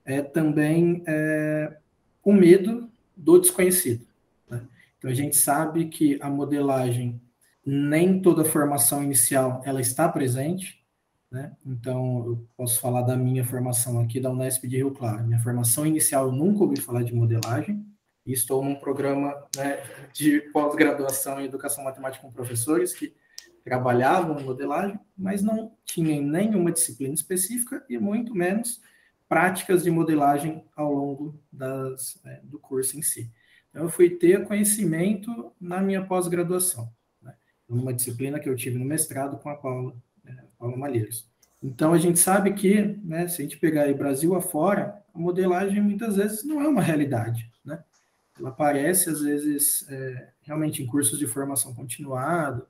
[0.04, 1.78] é também é,
[2.24, 4.08] o medo do desconhecido.
[4.50, 4.62] Né?
[4.98, 7.22] Então, a gente sabe que a modelagem,
[7.66, 10.82] nem toda formação inicial, ela está presente,
[11.32, 11.56] né?
[11.66, 15.24] Então, eu posso falar da minha formação aqui da Unesp de Rio Claro.
[15.24, 17.86] Minha formação inicial, eu nunca ouvi falar de modelagem,
[18.26, 19.82] e estou num programa né,
[20.14, 23.16] de pós-graduação em Educação Matemática com Professores, que
[23.64, 28.82] trabalhavam em modelagem, mas não tinham nenhuma disciplina específica e muito menos
[29.28, 33.32] práticas de modelagem ao longo das, né, do curso em si.
[33.70, 36.92] Então, eu fui ter conhecimento na minha pós-graduação,
[37.76, 41.30] numa disciplina que eu tive no mestrado com a Paula, né, Paula Malheiros.
[41.64, 45.82] Então, a gente sabe que, né, se a gente pegar aí Brasil afora, a modelagem
[45.82, 47.84] muitas vezes não é uma realidade, né?
[48.40, 52.66] Ela aparece, às vezes, é, realmente em cursos de formação continuada,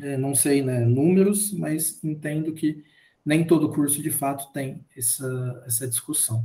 [0.00, 2.82] é, não sei né, números, mas entendo que
[3.24, 6.44] nem todo curso de fato tem essa, essa discussão.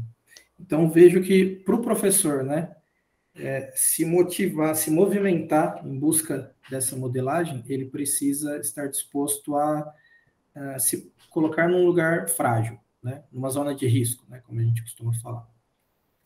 [0.60, 2.76] Então vejo que para o professor, né,
[3.38, 9.94] é, se motivar, se movimentar em busca dessa modelagem, ele precisa estar disposto a,
[10.56, 14.82] a se colocar num lugar frágil, né, numa zona de risco, né, como a gente
[14.82, 15.48] costuma falar.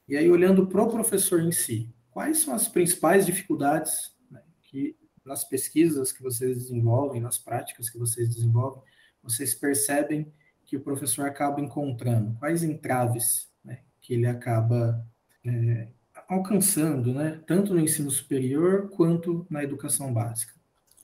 [0.08, 4.97] E aí olhando para o professor em si, quais são as principais dificuldades né, que
[5.24, 8.82] nas pesquisas que vocês desenvolvem, nas práticas que vocês desenvolvem,
[9.21, 10.32] vocês percebem
[10.65, 12.36] que o professor acaba encontrando?
[12.39, 15.06] Quais entraves né, que ele acaba
[15.45, 15.89] é,
[16.31, 20.53] alcançando, né, tanto no ensino superior quanto na educação básica?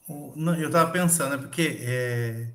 [0.08, 2.50] Eu estava pensando, né, porque é,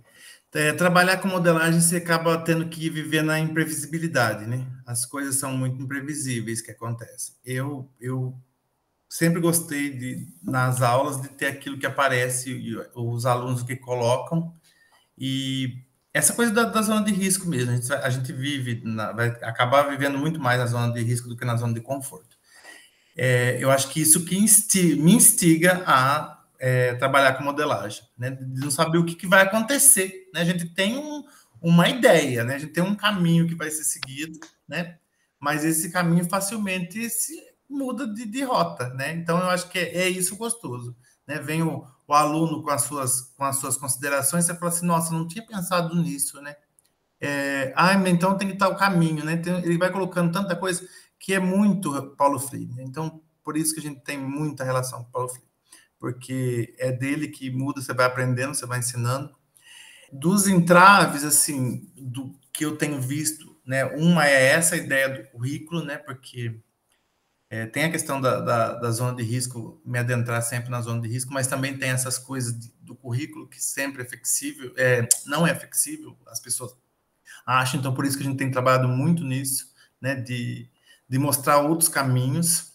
[0.55, 4.65] é, trabalhar com modelagem você acaba tendo que viver na imprevisibilidade, né?
[4.87, 7.35] As coisas são muito imprevisíveis que acontecem.
[7.45, 8.35] Eu, eu
[9.07, 12.59] sempre gostei de nas aulas de ter aquilo que aparece
[12.95, 14.51] os alunos que colocam
[15.15, 15.77] e
[16.11, 19.29] essa coisa da, da zona de risco mesmo a gente, a gente vive na, vai
[19.43, 22.32] acabar vivendo muito mais na zona de risco do que na zona de conforto
[23.17, 28.31] é, eu acho que isso que instiga, me instiga a é, trabalhar com modelagem né
[28.31, 31.23] de não saber o que, que vai acontecer né a gente tem um,
[31.61, 34.97] uma ideia né a gente tem um caminho que vai ser seguido né
[35.39, 37.37] mas esse caminho facilmente se
[37.69, 39.13] muda de, de rota, né?
[39.13, 40.95] Então eu acho que é, é isso gostoso,
[41.27, 41.39] né?
[41.39, 45.13] Vem o, o, aluno com as suas com as suas considerações, você fala assim, nossa,
[45.13, 46.55] não tinha pensado nisso, né?
[47.19, 49.37] É, ah, então tem que estar o caminho, né?
[49.37, 50.87] Tem, ele vai colocando tanta coisa
[51.23, 52.73] que é muito Paulo Freire.
[52.73, 52.83] Né?
[52.83, 55.47] Então por isso que a gente tem muita relação com Paulo Freire,
[55.97, 59.33] porque é dele que muda, você vai aprendendo, você vai ensinando.
[60.11, 63.85] Dos entraves, assim, do que eu tenho visto, né?
[63.85, 65.97] Uma é essa ideia do currículo, né?
[65.97, 66.59] Porque
[67.49, 71.01] é, tem a questão da, da, da, zona de risco, me adentrar sempre na zona
[71.01, 75.07] de risco, mas também tem essas coisas de, do currículo que sempre é flexível, é,
[75.25, 76.75] não é flexível, as pessoas
[77.45, 80.69] acham, então por isso que a gente tem trabalhado muito nisso, né, de,
[81.13, 82.73] de mostrar outros caminhos.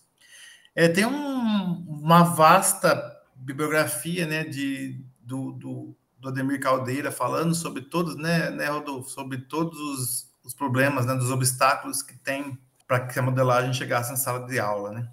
[0.72, 3.02] É, tem um, uma vasta
[3.34, 9.38] bibliografia, né, de, do, do, do Ademir Caldeira falando sobre todos, né, né Rodolfo, sobre
[9.38, 14.16] todos os, os problemas, né, dos obstáculos que tem para que a modelagem chegasse na
[14.16, 15.08] sala de aula, né?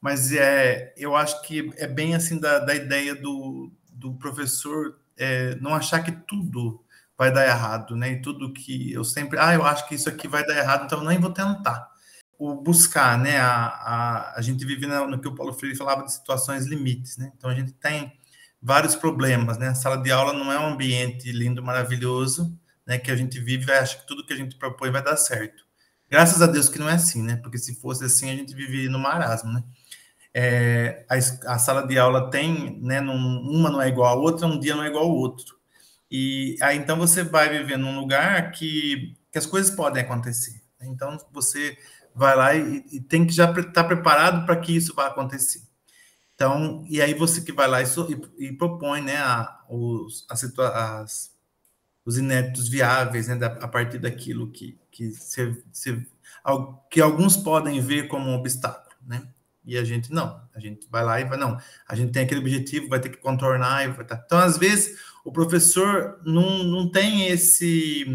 [0.00, 5.56] Mas é, eu acho que é bem assim da, da ideia do, do professor é,
[5.56, 6.84] não achar que tudo
[7.18, 8.12] vai dar errado, né?
[8.12, 11.00] E tudo que eu sempre, ah, eu acho que isso aqui vai dar errado, então
[11.00, 11.89] eu nem vou tentar.
[12.40, 13.36] O buscar, né?
[13.38, 17.18] A, a, a gente vive no, no que o Paulo Freire falava de situações limites,
[17.18, 17.30] né?
[17.36, 18.10] Então a gente tem
[18.62, 19.68] vários problemas, né?
[19.68, 22.96] A sala de aula não é um ambiente lindo, maravilhoso, né?
[22.98, 25.64] Que a gente vive e acha que tudo que a gente propõe vai dar certo.
[26.08, 27.36] Graças a Deus que não é assim, né?
[27.36, 29.62] Porque se fosse assim, a gente viveria no marasmo, né?
[30.32, 31.16] É, a,
[31.54, 33.02] a, sala de aula tem, né?
[33.02, 35.60] Num, uma não é igual à outra, um dia não é igual ao outro.
[36.10, 40.60] E aí então você vai viver num lugar que, que as coisas podem acontecer.
[40.80, 41.76] Então você
[42.14, 45.62] vai lá e, e tem que já estar tá preparado para que isso vá acontecer.
[46.34, 47.86] Então, e aí você que vai lá e,
[48.38, 51.30] e, propõe, né, a, os, a as,
[52.04, 56.06] os inéditos viáveis, né, da, a partir daquilo que, que, se, se,
[56.90, 59.28] que alguns podem ver como um obstáculo, né?
[59.64, 62.40] E a gente não, a gente vai lá e vai, não, a gente tem aquele
[62.40, 64.22] objetivo, vai ter que contornar e vai tá.
[64.24, 68.06] Então, às vezes, o professor não, não tem esse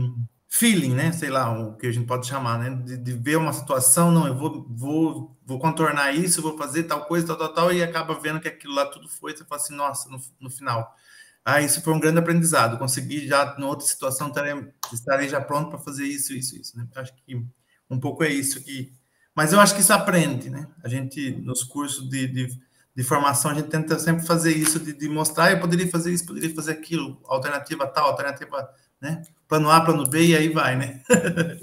[0.57, 1.11] feeling, né?
[1.11, 2.69] Sei lá, o que a gente pode chamar, né?
[2.69, 7.05] De, de, ver uma situação, não, eu vou, vou, vou contornar isso, vou fazer tal
[7.05, 9.75] coisa, tal, tal, tal, e acaba vendo que aquilo lá tudo foi, você fala assim,
[9.75, 10.95] nossa, no, no final.
[11.43, 12.77] Ah, isso foi um grande aprendizado.
[12.77, 14.53] Consegui já, em outra situação, estarei,
[14.91, 16.87] estarei já pronto para fazer isso, isso, isso, né?
[16.95, 17.45] Acho que
[17.89, 18.93] um pouco é isso que.
[19.35, 20.67] Mas eu acho que isso aprende, né?
[20.83, 22.47] A gente, nos cursos de, de,
[22.95, 26.25] de formação, a gente tenta sempre fazer isso, de, de mostrar, eu poderia fazer isso,
[26.25, 28.69] poderia fazer aquilo, alternativa tal, alternativa,
[29.05, 29.21] né?
[29.47, 31.01] Plano A, plano B, e aí vai, né?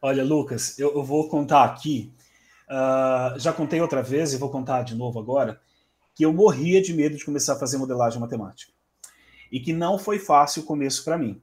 [0.00, 2.10] Olha, Lucas, eu, eu, vou contar aqui.
[2.66, 5.60] Uh, já contei outra vez e vou contar de novo agora
[6.14, 8.72] que eu morria de medo de começar a fazer modelagem matemática
[9.52, 11.42] e que não foi fácil o começo para mim.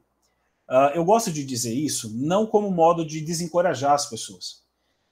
[0.67, 4.63] Uh, eu gosto de dizer isso não como modo de desencorajar as pessoas,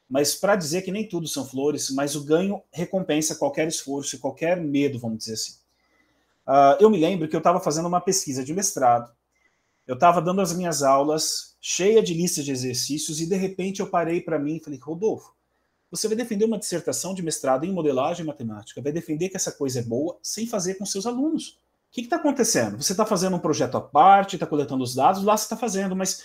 [0.09, 4.59] mas para dizer que nem tudo são flores, mas o ganho recompensa qualquer esforço qualquer
[4.59, 5.53] medo, vamos dizer assim.
[6.47, 9.11] Uh, eu me lembro que eu estava fazendo uma pesquisa de mestrado,
[9.89, 13.87] eu estava dando as minhas aulas cheia de listas de exercícios e de repente eu
[13.87, 15.33] parei para mim e falei, Rodolfo,
[15.89, 19.79] você vai defender uma dissertação de mestrado em modelagem matemática, vai defender que essa coisa
[19.79, 21.57] é boa sem fazer com seus alunos.
[21.89, 22.79] O que está acontecendo?
[22.79, 25.95] Você está fazendo um projeto à parte, está coletando os dados, lá você está fazendo,
[25.95, 26.23] mas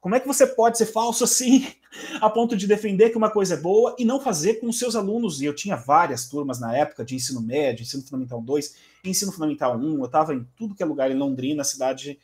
[0.00, 1.64] como é que você pode ser falso assim,
[2.20, 4.96] a ponto de defender que uma coisa é boa e não fazer com os seus
[4.96, 5.40] alunos?
[5.40, 9.78] E eu tinha várias turmas na época de ensino médio, ensino fundamental 2, ensino fundamental
[9.78, 12.18] 1, eu estava em tudo que é lugar em Londrina, cidade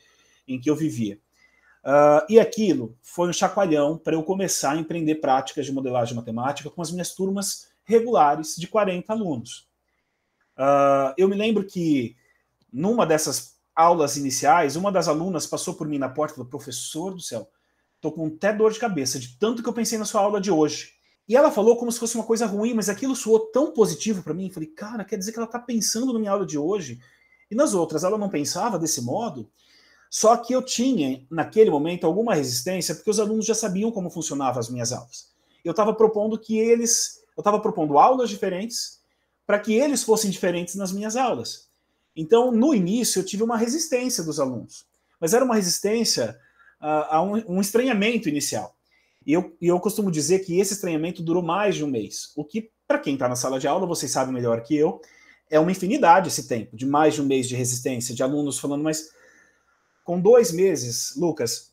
[0.47, 1.19] em que eu vivia.
[1.85, 6.71] Uh, e aquilo foi um chacoalhão para eu começar a empreender práticas de modelagem matemática
[6.71, 9.69] com as minhas turmas regulares de 40 alunos.
[10.57, 12.17] Uh, eu me lembro que
[12.73, 17.15] numa dessas aulas iniciais, uma das alunas passou por mim na porta e falou: professor
[17.15, 17.51] do céu,
[18.01, 20.51] tô com até dor de cabeça de tanto que eu pensei na sua aula de
[20.51, 20.93] hoje.
[21.29, 24.35] E ela falou como se fosse uma coisa ruim, mas aquilo soou tão positivo para
[24.35, 24.51] mim.
[24.51, 27.01] Falei, cara, quer dizer que ela está pensando na minha aula de hoje.
[27.51, 29.49] E nas outras, ela não pensava desse modo.
[30.13, 34.61] Só que eu tinha, naquele momento, alguma resistência, porque os alunos já sabiam como funcionavam
[34.61, 35.33] as minhas aulas.
[35.65, 37.23] Eu estava propondo que eles.
[37.35, 39.01] Eu estava propondo aulas diferentes
[39.47, 41.67] para que eles fossem diferentes nas minhas aulas.
[42.15, 44.85] Então, no início, eu tive uma resistência dos alunos,
[45.19, 46.39] mas era uma resistência
[46.79, 48.77] a, a um, um, estranhamento inicial.
[49.25, 52.71] E eu, eu costumo dizer que esse estranhamento durou mais de um mês, o que,
[52.87, 55.01] para quem está na sala de aula, vocês sabem melhor que eu,
[55.49, 58.85] é uma infinidade esse tempo, de mais de um mês de resistência, de alunos falando,
[58.85, 59.09] mas
[60.05, 61.73] com dois meses, Lucas,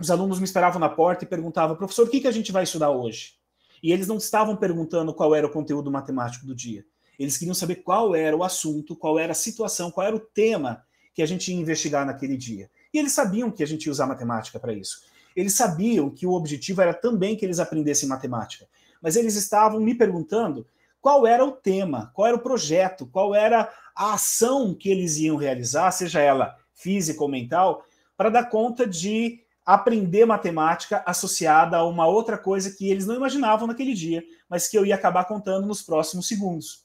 [0.00, 2.64] os alunos me esperavam na porta e perguntavam, professor, o que, que a gente vai
[2.64, 3.34] estudar hoje?
[3.82, 6.84] E eles não estavam perguntando qual era o conteúdo matemático do dia.
[7.18, 10.82] Eles queriam saber qual era o assunto, qual era a situação, qual era o tema
[11.14, 12.68] que a gente ia investigar naquele dia.
[12.92, 15.02] E eles sabiam que a gente ia usar matemática para isso.
[15.36, 18.66] Eles sabiam que o objetivo era também que eles aprendessem matemática.
[19.00, 20.66] Mas eles estavam me perguntando
[21.00, 25.36] qual era o tema, qual era o projeto, qual era a ação que eles iam
[25.36, 27.82] realizar, seja ela física ou mental,
[28.14, 33.66] para dar conta de aprender matemática associada a uma outra coisa que eles não imaginavam
[33.66, 36.84] naquele dia, mas que eu ia acabar contando nos próximos segundos.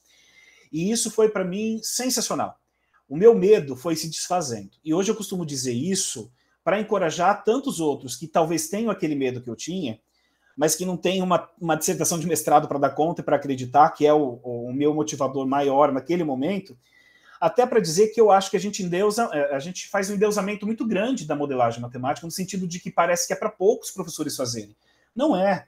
[0.72, 2.58] E isso foi para mim sensacional.
[3.06, 4.70] O meu medo foi se desfazendo.
[4.82, 6.32] E hoje eu costumo dizer isso
[6.64, 10.00] para encorajar tantos outros que talvez tenham aquele medo que eu tinha,
[10.56, 13.90] mas que não têm uma, uma dissertação de mestrado para dar conta e para acreditar
[13.90, 16.78] que é o, o meu motivador maior naquele momento,
[17.40, 20.14] até para dizer que eu acho que a gente endeusa, é, a gente faz um
[20.14, 23.90] endeusamento muito grande da modelagem matemática, no sentido de que parece que é para poucos
[23.90, 24.76] professores fazerem.
[25.16, 25.66] Não é.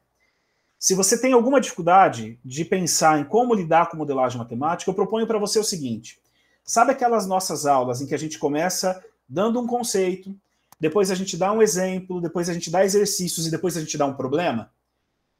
[0.79, 5.27] Se você tem alguma dificuldade de pensar em como lidar com modelagem matemática, eu proponho
[5.27, 6.21] para você o seguinte:
[6.63, 10.37] sabe aquelas nossas aulas em que a gente começa dando um conceito,
[10.79, 13.97] depois a gente dá um exemplo, depois a gente dá exercícios e depois a gente
[13.97, 14.71] dá um problema?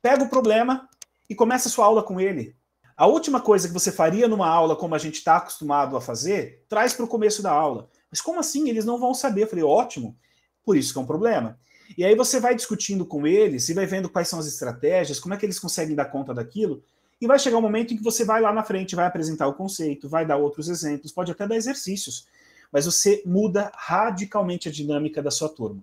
[0.01, 0.89] Pega o problema
[1.29, 2.57] e começa a sua aula com ele.
[2.97, 6.65] A última coisa que você faria numa aula como a gente está acostumado a fazer,
[6.69, 7.89] traz para o começo da aula.
[8.11, 8.69] Mas como assim?
[8.69, 9.45] Eles não vão saber.
[9.45, 10.17] Eu falei, ótimo,
[10.65, 11.59] por isso que é um problema.
[11.97, 15.35] E aí você vai discutindo com eles e vai vendo quais são as estratégias, como
[15.35, 16.83] é que eles conseguem dar conta daquilo,
[17.21, 19.55] e vai chegar um momento em que você vai lá na frente, vai apresentar o
[19.55, 22.27] conceito, vai dar outros exemplos, pode até dar exercícios,
[22.73, 25.83] mas você muda radicalmente a dinâmica da sua turma.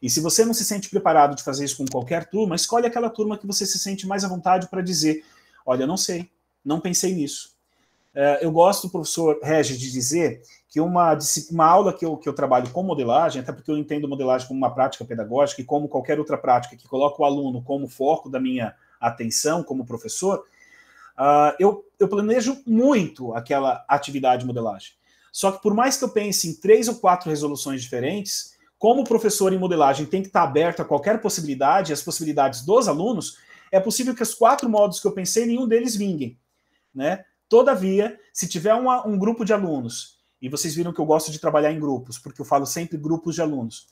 [0.00, 3.10] E se você não se sente preparado de fazer isso com qualquer turma, escolhe aquela
[3.10, 5.24] turma que você se sente mais à vontade para dizer:
[5.64, 6.30] olha, não sei,
[6.64, 7.52] não pensei nisso.
[8.14, 11.16] É, eu gosto, professor Regis, de dizer que uma,
[11.50, 14.58] uma aula que eu, que eu trabalho com modelagem, até porque eu entendo modelagem como
[14.58, 18.38] uma prática pedagógica e como qualquer outra prática que coloca o aluno como foco da
[18.38, 20.44] minha atenção como professor,
[21.18, 24.92] uh, eu, eu planejo muito aquela atividade de modelagem.
[25.32, 29.52] Só que por mais que eu pense em três ou quatro resoluções diferentes, como professor
[29.52, 33.38] em modelagem tem que estar aberto a qualquer possibilidade, as possibilidades dos alunos,
[33.72, 36.38] é possível que os quatro modos que eu pensei, nenhum deles vinguem.
[36.94, 37.24] Né?
[37.48, 41.38] Todavia, se tiver uma, um grupo de alunos e vocês viram que eu gosto de
[41.38, 43.86] trabalhar em grupos, porque eu falo sempre grupos de alunos.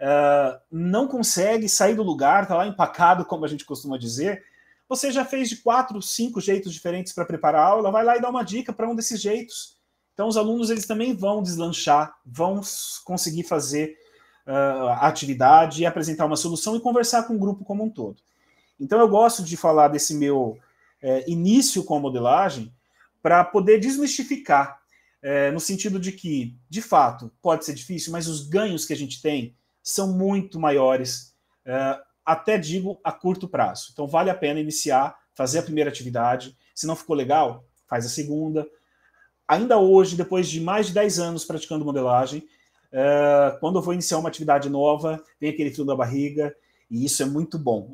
[0.00, 4.44] Uh, não consegue sair do lugar, tá lá empacado, como a gente costuma dizer.
[4.88, 8.20] Você já fez de quatro, cinco jeitos diferentes para preparar a aula, vai lá e
[8.20, 9.76] dá uma dica para um desses jeitos.
[10.14, 12.60] Então, os alunos eles também vão deslanchar, vão
[13.04, 13.96] conseguir fazer
[14.46, 18.22] uh, a atividade e apresentar uma solução e conversar com o grupo como um todo.
[18.78, 20.58] Então, eu gosto de falar desse meu
[21.02, 22.72] é, início com a modelagem
[23.22, 24.80] para poder desmistificar
[25.20, 28.96] é, no sentido de que, de fato, pode ser difícil, mas os ganhos que a
[28.96, 33.88] gente tem são muito maiores, é, até digo a curto prazo.
[33.92, 36.56] Então, vale a pena iniciar, fazer a primeira atividade.
[36.74, 38.66] Se não ficou legal, faz a segunda.
[39.46, 42.46] Ainda hoje, depois de mais de 10 anos praticando modelagem,
[42.92, 46.54] é, quando eu vou iniciar uma atividade nova, vem aquele frio da barriga,
[46.90, 47.92] e isso é muito bom.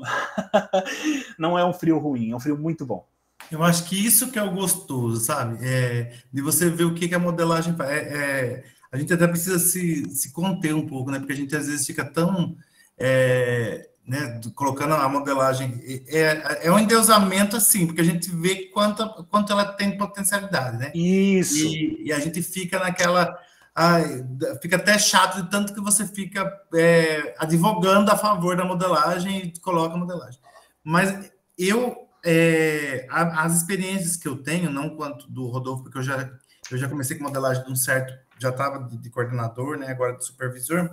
[1.38, 3.06] não é um frio ruim, é um frio muito bom.
[3.50, 5.58] Eu acho que isso que é o gostoso, sabe?
[5.60, 7.90] É, de você ver o que, que a modelagem faz.
[7.90, 11.18] É, é, a gente até precisa se, se conter um pouco, né?
[11.18, 12.56] Porque a gente às vezes fica tão.
[12.96, 15.80] É, né, colocando a modelagem.
[16.06, 20.92] É, é um endeusamento assim, porque a gente vê quanto, quanto ela tem potencialidade, né?
[20.94, 21.66] Isso.
[21.66, 23.36] E, e a gente fica naquela.
[23.74, 24.24] Ai,
[24.62, 29.60] fica até chato de tanto que você fica é, advogando a favor da modelagem e
[29.60, 30.40] coloca a modelagem.
[30.84, 36.30] Mas eu é, as experiências que eu tenho, não quanto do Rodolfo, porque eu já,
[36.70, 40.16] eu já comecei com modelagem de um certo, já estava de, de, coordenador, né, agora
[40.16, 40.88] de supervisor,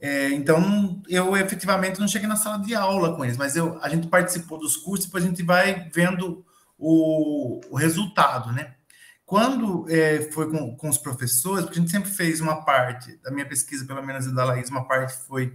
[0.00, 3.88] é, então eu efetivamente não cheguei na sala de aula com eles, mas eu, a
[3.88, 6.44] gente participou dos cursos, depois a gente vai vendo
[6.76, 8.74] o, o resultado, né?
[9.26, 13.30] Quando é, foi com, com os professores, porque a gente sempre fez uma parte, da
[13.32, 15.52] minha pesquisa, pelo menos, da Laís, uma parte foi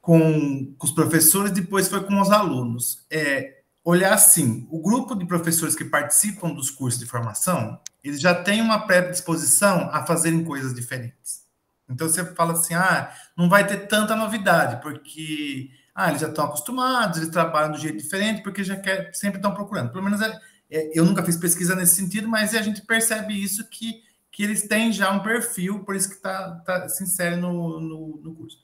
[0.00, 3.06] com, com os professores, depois foi com os alunos.
[3.10, 8.34] É, olhar assim, o grupo de professores que participam dos cursos de formação, eles já
[8.34, 11.40] têm uma predisposição a fazerem coisas diferentes.
[11.88, 16.44] Então você fala assim, ah, não vai ter tanta novidade, porque ah, eles já estão
[16.44, 19.90] acostumados, eles trabalham de jeito diferente, porque já quer, sempre estão procurando.
[19.90, 20.38] Pelo menos é,
[20.70, 24.92] eu nunca fiz pesquisa nesse sentido, mas a gente percebe isso que, que eles têm
[24.92, 28.58] já um perfil, por isso que tá, tá, se insere no, no, no curso.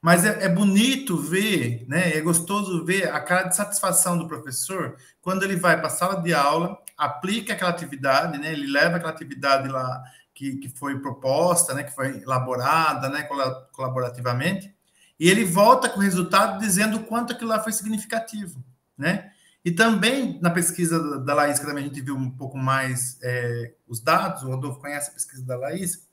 [0.00, 2.16] Mas é, é, bonito ver, né?
[2.16, 6.22] É gostoso ver a cara de satisfação do professor quando ele vai para a sala
[6.22, 8.52] de aula, aplica aquela atividade, né?
[8.52, 10.00] Ele leva aquela atividade lá
[10.32, 11.82] que, que foi proposta, né?
[11.82, 13.28] Que foi elaborada, né?
[13.72, 14.72] Colaborativamente,
[15.18, 18.62] e ele volta com o resultado dizendo o quanto aquilo lá foi significativo,
[18.96, 19.32] né?
[19.68, 23.74] E também na pesquisa da Laís, que também a gente viu um pouco mais é,
[23.86, 26.08] os dados, o Rodolfo conhece a pesquisa da Laís,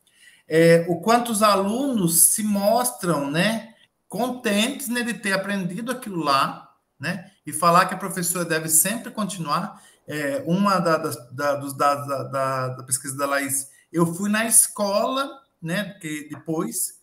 [0.45, 3.73] é, o quanto os alunos se mostram, né?
[4.09, 7.31] contentes né, de ter aprendido aquilo lá, né?
[7.45, 9.81] E falar que a professora deve sempre continuar.
[10.05, 14.45] É, uma da, da, dos dados da, da, da, pesquisa da Laís, eu fui na
[14.45, 15.93] escola, né?
[16.01, 16.99] Que depois,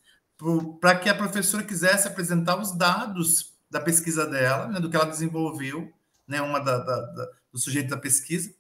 [0.83, 5.07] para que a professora quisesse apresentar os dados da pesquisa dela, né, do que ela
[5.07, 5.91] desenvolveu,
[6.27, 6.41] né?
[6.41, 8.51] Uma da, da do sujeito da pesquisa,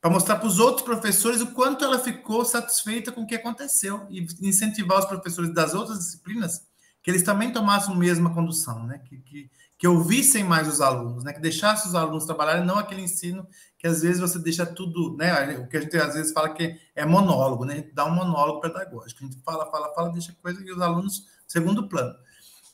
[0.00, 4.06] para mostrar para os outros professores o quanto ela ficou satisfeita com o que aconteceu
[4.08, 6.66] e incentivar os professores das outras disciplinas
[7.02, 8.98] que eles também tomassem a mesma condução, né?
[8.98, 11.32] Que, que, que ouvissem mais os alunos, né?
[11.32, 13.46] Que deixassem os alunos trabalharem, não aquele ensino
[13.78, 15.56] que às vezes você deixa tudo, né?
[15.58, 17.74] O que a gente às vezes fala que é monólogo, né?
[17.74, 19.24] A gente dá um monólogo pedagógico.
[19.24, 22.14] A gente fala, fala, fala, deixa coisa e os alunos segundo plano.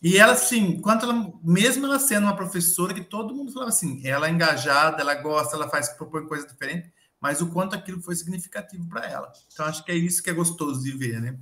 [0.04, 4.06] E ela, assim, quanto ela, mesmo ela sendo uma professora que todo mundo falava assim,
[4.06, 8.14] ela é engajada, ela gosta, ela faz, propõe coisa diferente, mas o quanto aquilo foi
[8.14, 9.32] significativo para ela.
[9.50, 11.38] Então, acho que é isso que é gostoso de ver, né?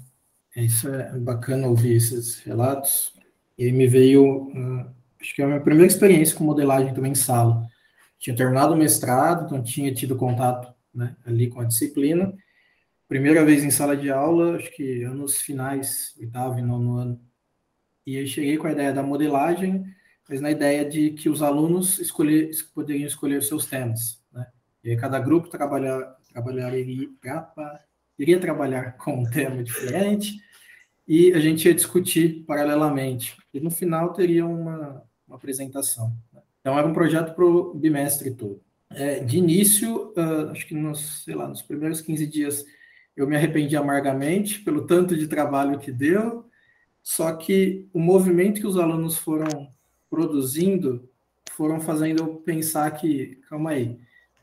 [0.55, 3.13] É, isso é bacana ouvir esses relatos.
[3.59, 4.87] E me veio, uh,
[5.21, 7.67] acho que é a minha primeira experiência com modelagem também em sala.
[8.17, 12.33] Tinha terminado o mestrado, então tinha tido contato né, ali com a disciplina.
[13.09, 17.32] Primeira vez em sala de aula, acho que anos finais, oitavo e nono ano.
[18.07, 19.85] E aí cheguei com a ideia da modelagem,
[20.29, 24.23] mas na ideia de que os alunos escolher, poderiam escolher seus temas.
[24.33, 24.47] Né?
[24.83, 27.09] E aí cada grupo trabalhar, trabalharia,
[28.19, 30.41] iria trabalhar com um tema diferente
[31.07, 33.37] e a gente ia discutir paralelamente.
[33.53, 36.13] E no final teria uma, uma apresentação.
[36.33, 36.41] Né?
[36.61, 38.61] Então era um projeto para o bimestre todo.
[38.91, 42.65] É, de início, uh, acho que nos, sei lá, nos primeiros 15 dias
[43.17, 46.47] eu me arrependi amargamente pelo tanto de trabalho que deu,
[47.03, 49.71] só que o movimento que os alunos foram
[50.09, 51.09] produzindo
[51.53, 53.99] foram fazendo eu pensar que, calma aí,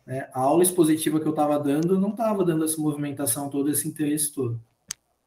[0.06, 3.88] né, a aula expositiva que eu estava dando não estava dando essa movimentação todo, esse
[3.88, 4.62] interesse todo.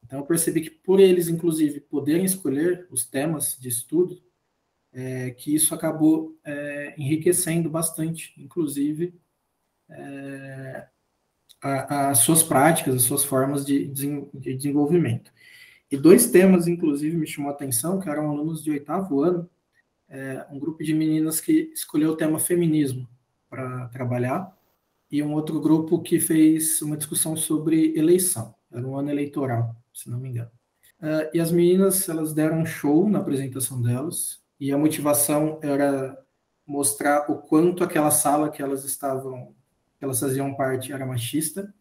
[0.05, 4.23] Então eu percebi que por eles, inclusive, poderem escolher os temas de estudo,
[4.93, 9.15] é, que isso acabou é, enriquecendo bastante, inclusive,
[9.89, 10.87] é,
[11.63, 15.33] as suas práticas, as suas formas de, de, desenvolvimento.
[15.93, 19.47] E dois temas, inclusive, me chamou a atenção, que eram alunos de oitavo ano,
[20.09, 23.07] é, um grupo de meninas que escolheu o tema feminismo
[23.51, 24.57] para trabalhar,
[25.11, 30.09] e um outro grupo que fez uma discussão sobre eleição, era um ano eleitoral, se
[30.09, 30.51] não me engano.
[30.99, 36.19] Uh, e as meninas, elas deram um show na apresentação delas, e a motivação era
[36.67, 39.55] mostrar o quanto aquela sala que elas estavam,
[39.99, 41.75] que elas faziam parte, era machista,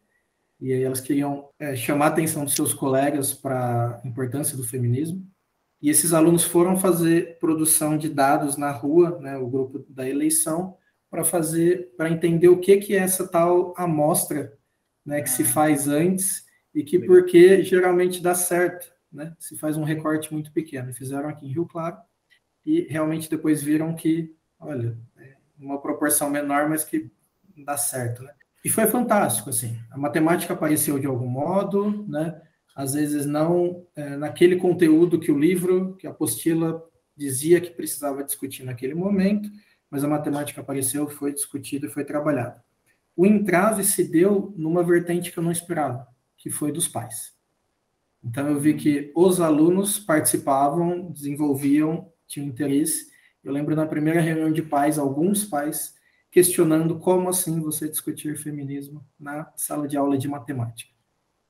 [0.61, 4.63] e aí elas queriam é, chamar a atenção dos seus colegas para a importância do
[4.63, 5.27] feminismo.
[5.81, 10.77] E esses alunos foram fazer produção de dados na rua, né, o grupo da eleição,
[11.09, 14.55] para fazer, para entender o que que é essa tal amostra,
[15.03, 19.35] né, que se faz antes e que porque geralmente dá certo, né?
[19.39, 20.93] Se faz um recorte muito pequeno.
[20.93, 21.97] Fizeram aqui em Rio Claro
[22.65, 27.11] e realmente depois viram que, olha, é uma proporção menor, mas que
[27.57, 28.33] dá certo, né?
[28.63, 29.79] E foi fantástico, assim.
[29.89, 32.39] A matemática apareceu de algum modo, né?
[32.75, 36.81] Às vezes não é, naquele conteúdo que o livro, que a apostila
[37.17, 39.49] dizia que precisava discutir naquele momento,
[39.89, 42.63] mas a matemática apareceu, foi discutida e foi trabalhada.
[43.15, 46.07] O entrave se deu numa vertente que eu não esperava,
[46.37, 47.33] que foi dos pais.
[48.23, 53.11] Então eu vi que os alunos participavam, desenvolviam tinham interesse.
[53.43, 55.93] Eu lembro na primeira reunião de pais, alguns pais
[56.31, 60.89] questionando como assim você discutir feminismo na sala de aula de matemática.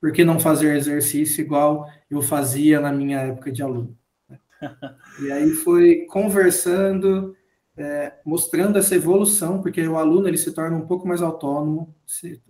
[0.00, 3.96] Por que não fazer exercício igual eu fazia na minha época de aluno?
[5.20, 7.36] E aí foi conversando,
[7.76, 12.40] é, mostrando essa evolução, porque o aluno ele se torna um pouco mais autônomo, se,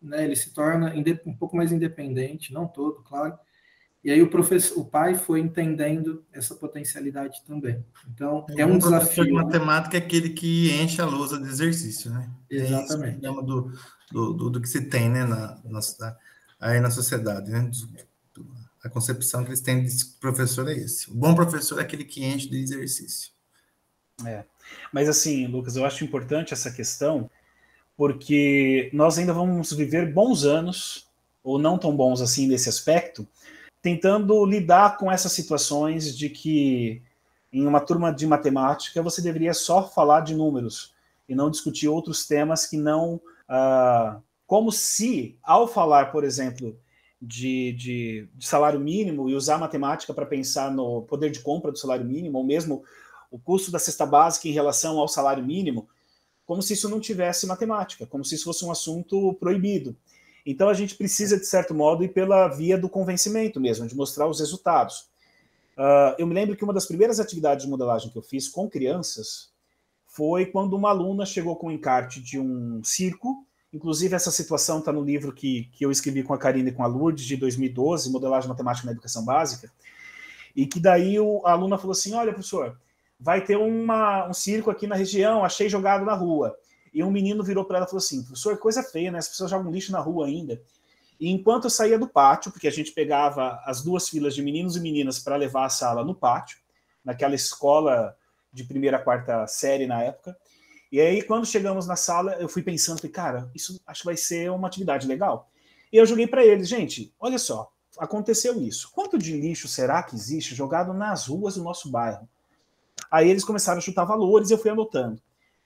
[0.00, 0.94] né, ele se torna
[1.26, 3.38] um pouco mais independente, não todo, claro,
[4.04, 7.84] e aí o professor, o pai foi entendendo essa potencialidade também.
[8.12, 9.24] Então é, é um desafio.
[9.24, 12.28] De matemática é aquele que enche a lousa de exercício, né?
[12.50, 13.24] Exatamente.
[13.24, 13.72] É isso do,
[14.10, 15.80] do, do, do, que se tem, né, na, na,
[16.60, 17.70] aí na sociedade, né?
[18.84, 21.08] A concepção que eles têm de professor é esse.
[21.08, 23.30] O bom professor é aquele que enche de exercício.
[24.26, 24.44] É.
[24.92, 27.30] Mas assim, Lucas, eu acho importante essa questão,
[27.96, 31.06] porque nós ainda vamos viver bons anos,
[31.44, 33.26] ou não tão bons assim nesse aspecto,
[33.82, 37.02] tentando lidar com essas situações de que
[37.52, 40.94] em uma turma de matemática você deveria só falar de números
[41.28, 43.16] e não discutir outros temas que não.
[43.48, 46.78] Uh, como se, ao falar, por exemplo,
[47.20, 51.78] de, de, de salário mínimo e usar matemática para pensar no poder de compra do
[51.78, 52.84] salário mínimo, ou mesmo
[53.30, 55.88] o custo da cesta básica em relação ao salário mínimo,
[56.44, 59.96] como se isso não tivesse matemática, como se isso fosse um assunto proibido.
[60.44, 64.26] Então a gente precisa, de certo modo, ir pela via do convencimento mesmo, de mostrar
[64.26, 65.10] os resultados.
[65.76, 68.68] Uh, eu me lembro que uma das primeiras atividades de modelagem que eu fiz com
[68.68, 69.50] crianças
[70.06, 73.46] foi quando uma aluna chegou com o encarte de um circo.
[73.72, 76.82] Inclusive, essa situação está no livro que, que eu escrevi com a Karina e com
[76.82, 79.72] a Lourdes, de 2012, Modelagem Matemática na Educação Básica.
[80.54, 82.78] E que daí o, a aluna falou assim: Olha, professor,
[83.18, 86.54] vai ter uma, um circo aqui na região, achei jogado na rua.
[86.92, 89.18] E um menino virou para ela e falou assim: professor, coisa feia, né?
[89.18, 90.60] As pessoas jogam lixo na rua ainda.
[91.18, 94.76] E enquanto eu saía do pátio, porque a gente pegava as duas filas de meninos
[94.76, 96.58] e meninas para levar a sala no pátio,
[97.04, 98.16] naquela escola
[98.52, 100.36] de primeira a quarta série na época.
[100.90, 104.50] E aí, quando chegamos na sala, eu fui pensando, cara, isso acho que vai ser
[104.50, 105.48] uma atividade legal.
[105.92, 108.90] E eu joguei para eles, gente, olha só, aconteceu isso.
[108.92, 112.28] Quanto de lixo será que existe jogado nas ruas do nosso bairro?
[113.10, 115.20] Aí eles começaram a chutar valores e eu fui anotando.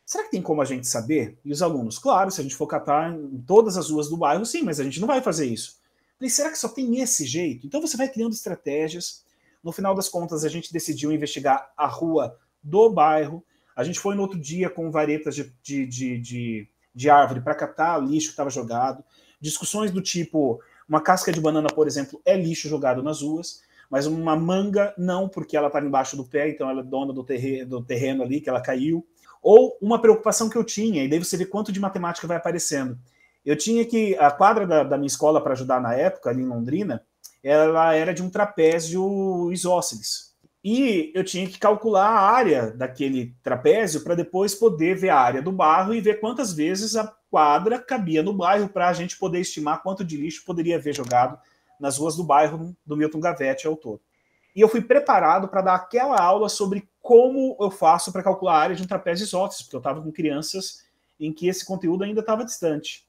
[0.06, 1.36] Será que tem como a gente saber?
[1.44, 4.46] E os alunos, claro, se a gente for catar em todas as ruas do bairro,
[4.46, 5.80] sim, mas a gente não vai fazer isso.
[6.16, 7.66] Falei, será que só tem esse jeito?
[7.66, 9.24] Então você vai criando estratégias.
[9.64, 13.42] No final das contas, a gente decidiu investigar a rua do bairro.
[13.74, 17.56] A gente foi no outro dia com varetas de, de, de, de, de árvore para
[17.56, 19.02] catar lixo que estava jogado.
[19.40, 24.06] Discussões do tipo: uma casca de banana, por exemplo, é lixo jogado nas ruas, mas
[24.06, 27.24] uma manga não, porque ela está embaixo do pé, então ela é dona do
[27.66, 29.04] do terreno ali, que ela caiu.
[29.48, 32.98] Ou uma preocupação que eu tinha, e daí você vê quanto de matemática vai aparecendo.
[33.44, 34.16] Eu tinha que.
[34.16, 37.04] A quadra da, da minha escola para ajudar na época, ali em Londrina,
[37.44, 40.34] ela era de um trapézio isósceles.
[40.64, 45.40] E eu tinha que calcular a área daquele trapézio para depois poder ver a área
[45.40, 49.38] do bairro e ver quantas vezes a quadra cabia no bairro para a gente poder
[49.38, 51.38] estimar quanto de lixo poderia haver jogado
[51.78, 54.00] nas ruas do bairro do Milton Gavete ao todo.
[54.56, 58.58] E eu fui preparado para dar aquela aula sobre como eu faço para calcular a
[58.58, 60.84] área de um trapézio isósceles, porque eu estava com crianças
[61.20, 63.06] em que esse conteúdo ainda estava distante.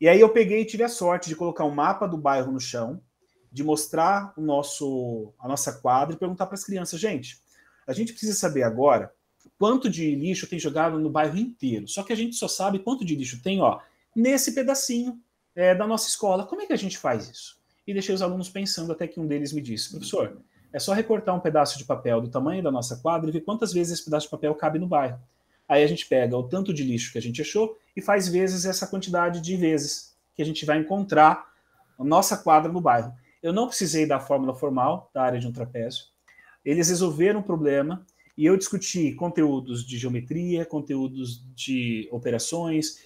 [0.00, 2.58] E aí eu peguei e tive a sorte de colocar um mapa do bairro no
[2.58, 3.00] chão,
[3.52, 7.40] de mostrar o nosso, a nossa quadra e perguntar para as crianças, gente,
[7.86, 9.12] a gente precisa saber agora
[9.56, 11.86] quanto de lixo tem jogado no bairro inteiro.
[11.86, 13.78] Só que a gente só sabe quanto de lixo tem, ó,
[14.14, 15.20] nesse pedacinho
[15.54, 16.44] é, da nossa escola.
[16.44, 17.60] Como é que a gente faz isso?
[17.86, 20.42] E deixei os alunos pensando até que um deles me disse, professor,
[20.72, 23.72] é só recortar um pedaço de papel do tamanho da nossa quadra e ver quantas
[23.72, 25.18] vezes esse pedaço de papel cabe no bairro.
[25.68, 28.64] Aí a gente pega o tanto de lixo que a gente achou e faz vezes
[28.64, 31.46] essa quantidade de vezes que a gente vai encontrar
[31.98, 33.12] a nossa quadra no bairro.
[33.42, 36.04] Eu não precisei da fórmula formal da área de um trapézio.
[36.64, 38.04] Eles resolveram o problema
[38.36, 42.98] e eu discuti conteúdos de geometria, conteúdos de operações,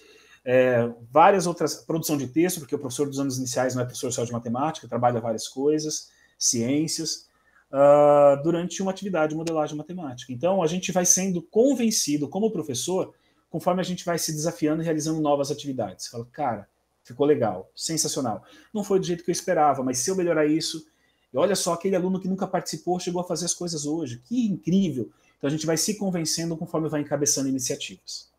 [0.43, 4.11] é, várias outras, produção de texto, porque o professor dos anos iniciais não é professor
[4.11, 7.29] só de matemática, trabalha várias coisas, ciências
[7.71, 10.31] uh, durante uma atividade de modelagem matemática.
[10.31, 13.13] Então, a gente vai sendo convencido como professor
[13.49, 16.07] conforme a gente vai se desafiando e realizando novas atividades.
[16.07, 16.67] Fala, cara,
[17.03, 18.43] ficou legal, sensacional.
[18.73, 20.85] Não foi do jeito que eu esperava, mas se eu melhorar isso,
[21.33, 24.47] e olha só, aquele aluno que nunca participou chegou a fazer as coisas hoje, que
[24.47, 25.11] incrível.
[25.37, 28.29] Então a gente vai se convencendo conforme vai encabeçando iniciativas.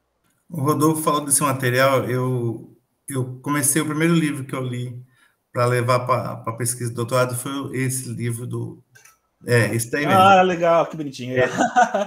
[0.49, 2.71] O Rodolfo falou desse material, eu,
[3.09, 5.03] eu comecei o primeiro livro que eu li
[5.53, 8.83] para levar para a pesquisa de doutorado foi esse livro do
[9.47, 10.21] é, isso daí mesmo.
[10.21, 11.37] Ah, legal, que bonitinho.
[11.37, 11.49] É.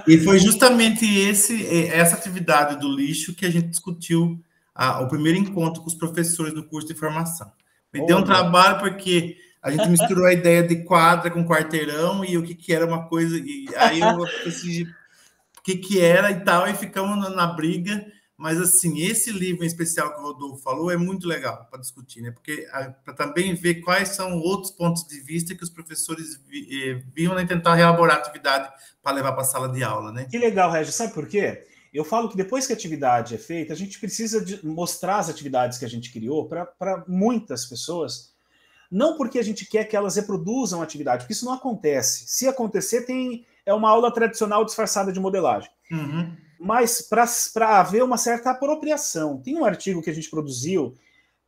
[0.06, 4.40] E foi justamente esse, essa atividade do lixo que a gente discutiu
[4.74, 7.50] a, o primeiro encontro com os professores do curso de formação.
[7.92, 12.24] Me oh, deu um trabalho porque a gente misturou a ideia de quadra com quarteirão
[12.24, 13.36] e o que, que era uma coisa.
[13.36, 14.84] E aí eu decidi
[15.58, 18.06] o que, que era e tal, e ficamos na, na briga.
[18.36, 22.20] Mas, assim, esse livro em especial que o Rodolfo falou é muito legal para discutir,
[22.20, 22.30] né?
[22.30, 22.66] Porque
[23.02, 27.34] para também ver quais são outros pontos de vista que os professores vi, eh, viam
[27.34, 27.46] né?
[27.46, 28.70] tentar elaborar a atividade
[29.02, 30.26] para levar para a sala de aula, né?
[30.30, 30.94] Que legal, Regis.
[30.94, 31.64] Sabe por quê?
[31.94, 35.78] Eu falo que depois que a atividade é feita, a gente precisa mostrar as atividades
[35.78, 38.34] que a gente criou para muitas pessoas,
[38.90, 42.24] não porque a gente quer que elas reproduzam a atividade, porque isso não acontece.
[42.26, 45.70] Se acontecer, tem é uma aula tradicional disfarçada de modelagem.
[45.90, 49.40] Uhum mas para haver uma certa apropriação.
[49.40, 50.94] Tem um artigo que a gente produziu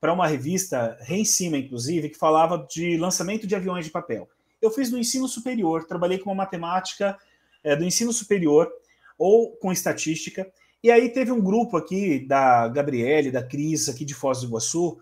[0.00, 4.28] para uma revista, Rencima, inclusive, que falava de lançamento de aviões de papel.
[4.60, 7.16] Eu fiz no ensino superior, trabalhei com uma matemática
[7.62, 8.70] é, do ensino superior
[9.18, 10.50] ou com estatística,
[10.82, 14.98] e aí teve um grupo aqui da Gabriele, da Cris, aqui de Foz do Iguaçu,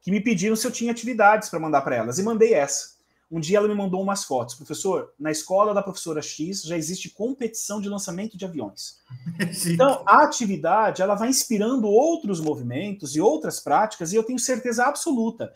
[0.00, 2.97] que me pediram se eu tinha atividades para mandar para elas, e mandei essa.
[3.30, 4.54] Um dia ela me mandou umas fotos.
[4.54, 9.00] Professor, na escola da professora X já existe competição de lançamento de aviões.
[9.66, 14.84] então, a atividade ela vai inspirando outros movimentos e outras práticas, e eu tenho certeza
[14.84, 15.52] absoluta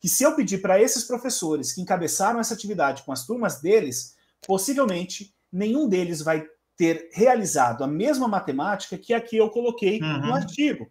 [0.00, 4.16] que se eu pedir para esses professores que encabeçaram essa atividade com as turmas deles,
[4.46, 6.46] possivelmente nenhum deles vai
[6.76, 10.26] ter realizado a mesma matemática que a que eu coloquei uhum.
[10.26, 10.90] no artigo.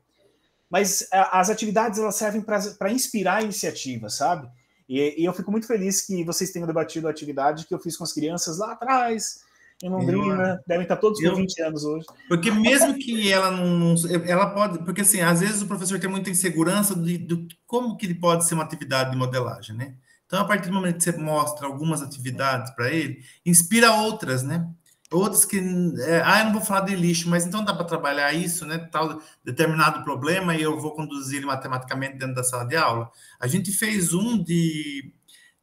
[0.69, 4.47] Mas a, as atividades elas servem para inspirar iniciativas, sabe?
[4.89, 7.95] E, e, eu fico muito feliz que vocês tenham debatido a atividade que eu fiz
[7.95, 9.41] com as crianças lá atrás,
[9.81, 12.05] em Londrina, eu, devem estar todos eu, com 20 anos hoje.
[12.27, 14.79] Porque mesmo que ela não, Ela pode.
[14.79, 18.45] Porque assim, às vezes o professor tem muita insegurança de, do como que ele pode
[18.45, 19.95] ser uma atividade de modelagem, né?
[20.25, 24.67] Então, a partir do momento que você mostra algumas atividades para ele, inspira outras, né?
[25.11, 25.57] Outros que,
[26.01, 28.77] é, ah, eu não vou falar de lixo, mas então dá para trabalhar isso, né?
[28.91, 33.11] Tal determinado problema e eu vou conduzir ele matematicamente dentro da sala de aula.
[33.39, 35.11] A gente fez um de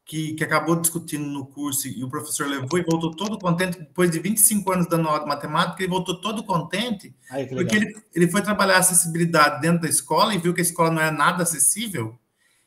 [0.07, 4.09] que, que acabou discutindo no curso e o professor levou e voltou todo contente depois
[4.09, 7.13] de 25 anos dando aula de matemática, ele voltou todo contente
[7.49, 11.01] porque ele, ele foi trabalhar acessibilidade dentro da escola e viu que a escola não
[11.01, 12.17] era nada acessível.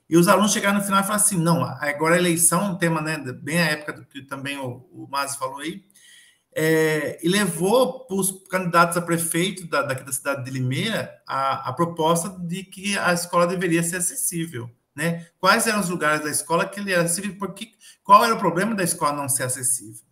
[0.09, 3.01] E os alunos chegaram no final e falaram assim: não, agora a eleição, um tema,
[3.01, 5.85] né, bem a época do que também o, o Masi falou aí,
[6.53, 11.69] é, e levou para os candidatos a prefeito da, daqui da cidade de Limeira a,
[11.69, 14.69] a, proposta de que a escola deveria ser acessível.
[14.95, 15.27] Né?
[15.39, 17.39] Quais eram os lugares da escola que ele era acessível?
[17.39, 17.71] Porque,
[18.03, 20.05] qual era o problema da escola não ser acessível?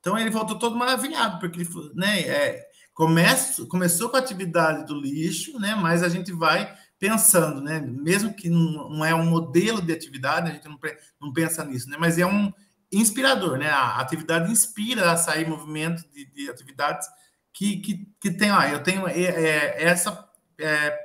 [0.00, 4.98] Então ele voltou todo maravilhado, porque ele né, é, começa, começou com a atividade do
[4.98, 9.80] lixo, né, mas a gente vai pensando, né, mesmo que não, não é um modelo
[9.80, 10.78] de atividade, a gente não,
[11.20, 12.52] não pensa nisso, né, mas é um,
[12.92, 13.68] inspirador, né?
[13.68, 17.08] A atividade inspira a sair movimento de, de atividades
[17.52, 20.28] que, que, que tem, ó, eu tenho é, é, essa.
[20.58, 20.98] É,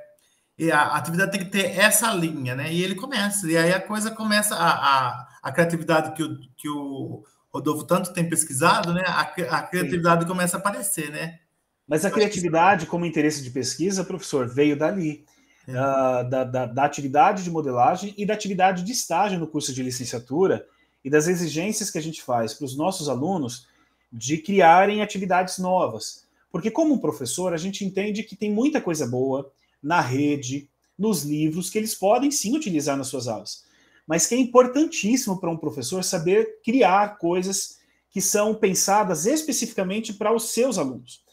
[0.72, 2.72] a atividade tem que ter essa linha, né?
[2.72, 6.68] E ele começa, e aí a coisa começa, a, a, a criatividade que o, que
[6.68, 9.04] o, Rodolfo tanto tem pesquisado, né?
[9.06, 10.28] A, a criatividade Sim.
[10.28, 11.38] começa a aparecer, né?
[11.86, 15.24] Mas a criatividade, como interesse de pesquisa, professor, veio dali.
[15.68, 19.82] Uh, da, da, da, atividade de modelagem e da atividade de estágio no curso de
[19.82, 20.64] licenciatura
[21.08, 23.66] e das exigências que a gente faz para os nossos alunos
[24.12, 26.26] de criarem atividades novas.
[26.52, 29.50] Porque, como professor, a gente entende que tem muita coisa boa
[29.82, 33.64] na rede, nos livros, que eles podem sim utilizar nas suas aulas.
[34.06, 37.78] Mas que é importantíssimo para um professor saber criar coisas
[38.10, 41.24] que são pensadas especificamente para os seus alunos.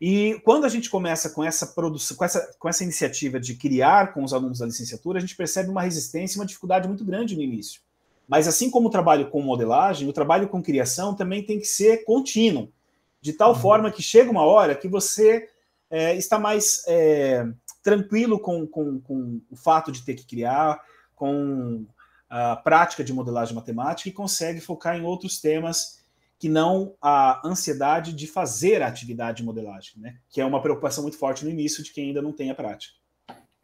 [0.00, 4.14] E quando a gente começa com essa produção, com essa, com essa iniciativa de criar
[4.14, 7.36] com os alunos da licenciatura, a gente percebe uma resistência e uma dificuldade muito grande
[7.36, 7.82] no início.
[8.30, 12.04] Mas assim como o trabalho com modelagem, o trabalho com criação também tem que ser
[12.04, 12.72] contínuo,
[13.20, 13.58] de tal uhum.
[13.58, 15.48] forma que chega uma hora que você
[15.90, 17.44] é, está mais é,
[17.82, 20.80] tranquilo com, com, com o fato de ter que criar,
[21.16, 21.84] com
[22.28, 25.98] a prática de modelagem matemática e consegue focar em outros temas
[26.38, 30.18] que não a ansiedade de fazer a atividade de modelagem, né?
[30.30, 32.94] que é uma preocupação muito forte no início de quem ainda não tem a prática.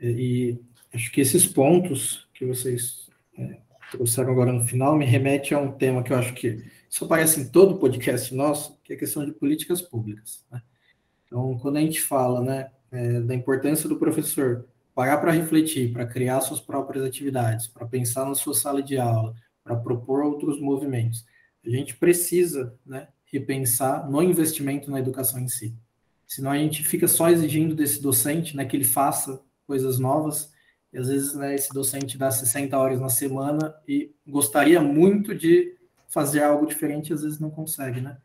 [0.00, 0.60] E, e
[0.92, 3.08] acho que esses pontos que vocês
[3.38, 3.58] é,
[3.90, 7.40] trouxeram agora no final me remete a um tema que eu acho que isso aparece
[7.40, 10.44] em todo podcast nosso, que é a questão de políticas públicas.
[10.50, 10.62] Né?
[11.26, 16.06] Então, quando a gente fala né, é, da importância do professor parar para refletir, para
[16.06, 21.26] criar suas próprias atividades, para pensar na sua sala de aula, para propor outros movimentos,
[21.64, 25.74] a gente precisa né, repensar no investimento na educação em si.
[26.26, 30.52] Senão a gente fica só exigindo desse docente né, que ele faça coisas novas,
[30.96, 35.76] e às vezes né, esse docente dá 60 horas na semana e gostaria muito de
[36.08, 38.00] fazer algo diferente, e às vezes não consegue.
[38.00, 38.16] Né?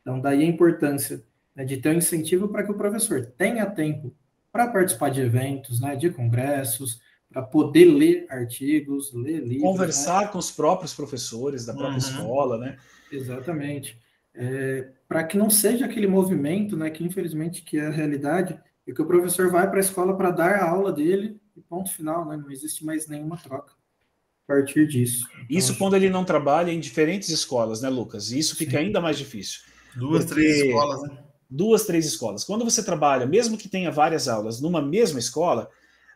[0.00, 1.24] Então, daí a importância
[1.56, 4.14] né, de ter um incentivo para que o professor tenha tempo
[4.52, 7.00] para participar de eventos, né, de congressos,
[7.32, 9.62] para poder ler artigos, ler livros.
[9.62, 10.28] Conversar né?
[10.28, 11.98] com os próprios professores da própria uhum.
[11.98, 12.76] escola, né?
[13.10, 13.98] Exatamente.
[14.32, 18.56] É, para que não seja aquele movimento, né, que infelizmente que é a realidade,
[18.86, 21.92] e que o professor vai para a escola para dar a aula dele e ponto
[21.92, 22.36] final, né?
[22.36, 25.26] Não existe mais nenhuma troca a partir disso.
[25.32, 28.32] Então, isso quando ele não trabalha em diferentes escolas, né, Lucas?
[28.32, 28.86] E isso fica Sim.
[28.86, 29.60] ainda mais difícil.
[29.94, 31.18] Duas, três escolas, né?
[31.48, 32.44] Duas, três escolas.
[32.44, 35.68] Quando você trabalha, mesmo que tenha várias aulas numa mesma escola,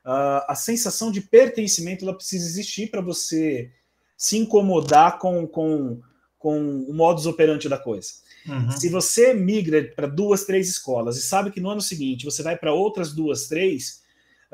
[0.05, 3.71] uh, a sensação de pertencimento ela precisa existir para você
[4.17, 6.01] se incomodar com, com,
[6.39, 8.09] com o modus operandi da coisa.
[8.47, 8.71] Uhum.
[8.71, 12.57] Se você migra para duas, três escolas e sabe que no ano seguinte você vai
[12.57, 14.04] para outras duas, três,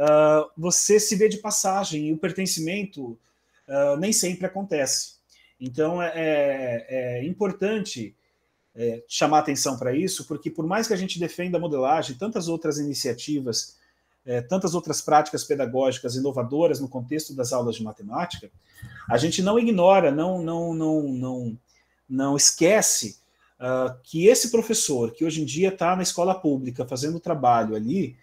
[0.00, 3.18] uh, você se vê de passagem e o pertencimento
[3.68, 5.20] uh, nem sempre acontece.
[5.60, 8.16] Então é, é, é importante
[8.74, 12.48] é, chamar atenção para isso, porque por mais que a gente defenda a modelagem, tantas
[12.48, 13.78] outras iniciativas
[14.24, 18.50] é, tantas outras práticas pedagógicas inovadoras no contexto das aulas de matemática,
[19.08, 21.58] a gente não ignora, não, não, não, não,
[22.08, 23.18] não esquece
[23.58, 28.16] uh, que esse professor, que hoje em dia está na escola pública fazendo trabalho ali,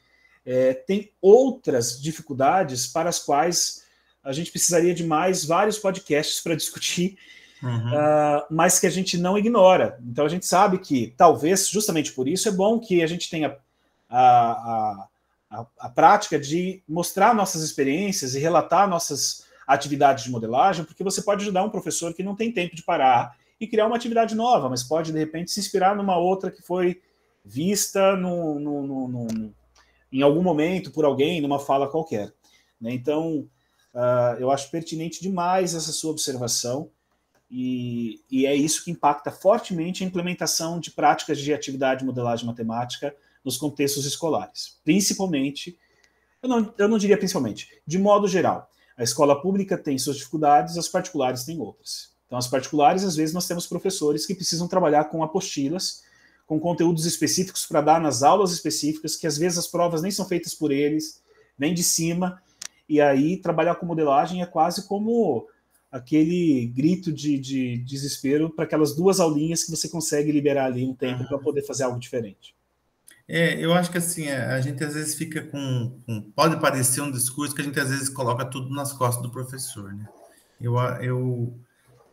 [0.47, 3.83] é, tem outras dificuldades para as quais
[4.23, 7.17] a gente precisaria de mais vários podcasts para discutir,
[7.61, 7.89] uhum.
[7.89, 9.99] uh, mas que a gente não ignora.
[10.05, 13.57] Então a gente sabe que talvez, justamente por isso, é bom que a gente tenha
[14.09, 15.07] a, a
[15.79, 21.43] a, prática de mostrar nossas experiências e relatar nossas atividades de modelagem, porque você pode
[21.43, 24.83] ajudar um professor que não tem tempo de parar e criar uma atividade nova, mas
[24.83, 27.01] pode, de repente, se inspirar numa outra que foi
[27.43, 28.59] vista no
[30.11, 32.33] em algum momento por alguém, numa fala qualquer.
[32.79, 32.93] Né?
[32.93, 33.47] Então,
[33.93, 36.89] uh, eu acho pertinente demais essa sua observação,
[37.49, 42.45] e, e, é isso que impacta fortemente a implementação de práticas de atividade de modelagem
[42.45, 44.77] matemática nos contextos escolares.
[44.83, 45.79] Principalmente,
[46.43, 48.69] eu não, eu não diria principalmente, de modo geral.
[48.97, 52.11] A escola pública tem suas dificuldades, as particulares têm outras.
[52.25, 56.03] Então, as particulares, às vezes, nós temos professores que precisam trabalhar com apostilas,
[56.47, 60.25] com conteúdos específicos para dar nas aulas específicas, que às vezes as provas nem são
[60.25, 61.21] feitas por eles,
[61.57, 62.41] vem de cima,
[62.87, 65.45] e aí trabalhar com modelagem é quase como
[65.91, 70.95] aquele grito de, de desespero para aquelas duas aulinhas que você consegue liberar ali um
[70.95, 72.55] tempo para poder fazer algo diferente.
[73.27, 77.11] É, eu acho que assim, a gente às vezes fica com, com, Pode parecer um
[77.11, 80.07] discurso que a gente às vezes coloca tudo nas costas do professor, né?
[80.61, 81.53] Eu, eu,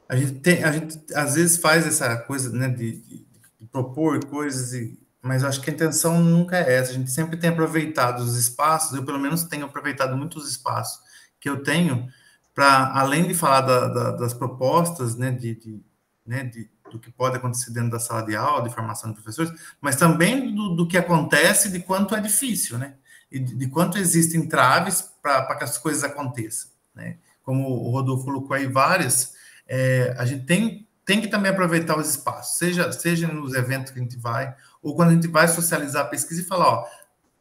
[0.09, 3.27] a, gente tem, a gente às vezes faz essa coisa né, de, de
[3.75, 6.93] propor coisas, e, mas acho que a intenção nunca é essa.
[6.93, 11.03] A gente sempre tem aproveitado os espaços, eu pelo menos tenho aproveitado muitos espaços
[11.41, 12.09] que eu tenho
[12.55, 15.81] para, além de falar da, da, das propostas, né, de, de,
[16.25, 19.53] né, de do que pode acontecer dentro da sala de aula, de formação de professores,
[19.81, 22.95] mas também do, do que acontece, de quanto é difícil, né?
[23.33, 27.17] E de, de quanto existem traves para que as coisas aconteçam, né?
[27.43, 29.35] Como o Rodolfo colocou aí várias,
[29.67, 33.99] é, a gente tem tem que também aproveitar os espaços, seja, seja nos eventos que
[33.99, 36.89] a gente vai, ou quando a gente vai socializar a pesquisa e falar, ó,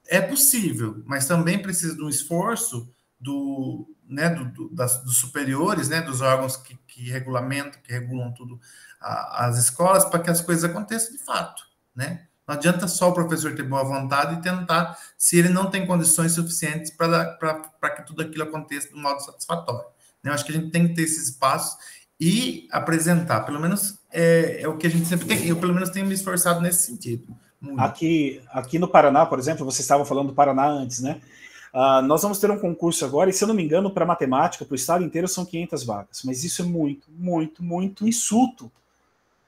[0.08, 5.88] é possível, mas também precisa de um esforço do, né, do, do das, dos superiores,
[5.88, 8.60] né, dos órgãos que, que regulamentam, que regulam tudo,
[9.00, 11.64] a, as escolas, para que as coisas aconteçam de fato,
[11.96, 12.28] né?
[12.46, 16.34] Não adianta só o professor ter boa vontade e tentar, se ele não tem condições
[16.34, 19.88] suficientes para que tudo aquilo aconteça de um modo satisfatório.
[20.22, 20.30] Né?
[20.30, 21.78] Eu acho que a gente tem que ter esses espaços
[22.20, 23.42] e apresentar.
[23.42, 25.48] Pelo menos é, é o que a gente sempre tem.
[25.48, 27.28] Eu, pelo menos, tenho me esforçado nesse sentido.
[27.78, 31.22] Aqui, aqui no Paraná, por exemplo, vocês estavam falando do Paraná antes, né?
[31.74, 34.64] Uh, nós vamos ter um concurso agora, e se eu não me engano, para matemática,
[34.64, 36.22] para o estado inteiro, são 500 vagas.
[36.24, 38.72] Mas isso é muito, muito, muito insulto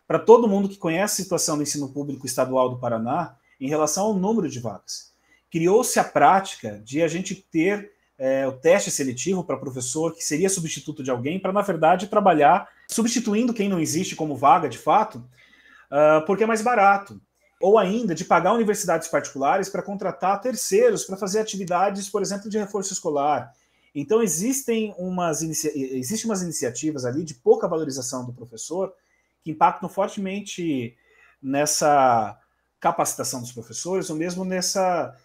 [0.08, 4.06] para todo mundo que conhece a situação do ensino público estadual do Paraná em relação
[4.06, 5.14] ao número de vagas.
[5.52, 10.50] Criou-se a prática de a gente ter é, o teste seletivo para professor que seria
[10.50, 15.18] substituto de alguém, para, na verdade, trabalhar substituindo quem não existe como vaga de fato,
[15.18, 17.20] uh, porque é mais barato.
[17.62, 22.58] Ou ainda de pagar universidades particulares para contratar terceiros para fazer atividades, por exemplo, de
[22.58, 23.54] reforço escolar.
[23.94, 28.94] Então, existem umas, existem umas iniciativas ali de pouca valorização do professor
[29.42, 30.96] que impactam fortemente
[31.42, 32.38] nessa
[32.80, 35.16] capacitação dos professores, ou mesmo nessa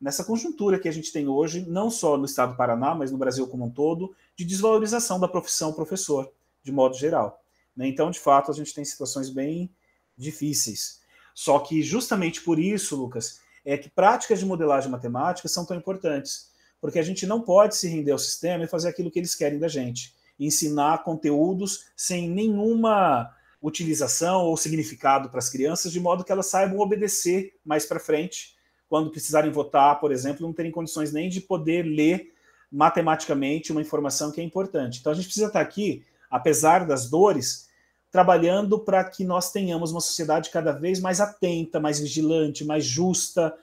[0.00, 3.18] nessa conjuntura que a gente tem hoje, não só no estado do Paraná, mas no
[3.18, 6.32] Brasil como um todo, de desvalorização da profissão professor,
[6.62, 7.42] de modo geral.
[7.76, 7.86] Né?
[7.86, 9.70] Então, de fato, a gente tem situações bem
[10.16, 11.00] difíceis.
[11.34, 16.50] Só que, justamente por isso, Lucas, é que práticas de modelagem matemática são tão importantes,
[16.80, 19.58] porque a gente não pode se render ao sistema e fazer aquilo que eles querem
[19.58, 26.32] da gente, ensinar conteúdos sem nenhuma utilização ou significado para as crianças, de modo que
[26.32, 28.58] elas saibam obedecer mais para frente
[28.90, 32.34] quando precisarem votar, por exemplo, não terem condições nem de poder ler
[32.70, 34.98] matematicamente uma informação que é importante.
[34.98, 37.70] Então a gente precisa estar aqui, apesar das dores,
[38.10, 43.56] trabalhando para que nós tenhamos uma sociedade cada vez mais atenta, mais vigilante, mais justa,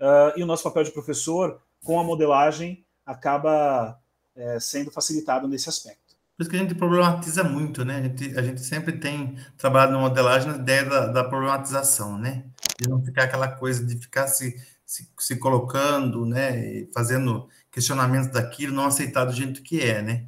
[0.00, 4.00] uh, e o nosso papel de professor com a modelagem acaba
[4.34, 6.01] é, sendo facilitado nesse aspecto.
[6.42, 7.98] Isso que a gente problematiza muito, né?
[7.98, 12.44] A gente, a gente sempre tem trabalhado na modelagem na ideia da, da problematização, né?
[12.82, 18.74] de não ficar aquela coisa de ficar se, se, se colocando, né, fazendo questionamentos daquilo,
[18.74, 20.26] não aceitar do jeito que é, né?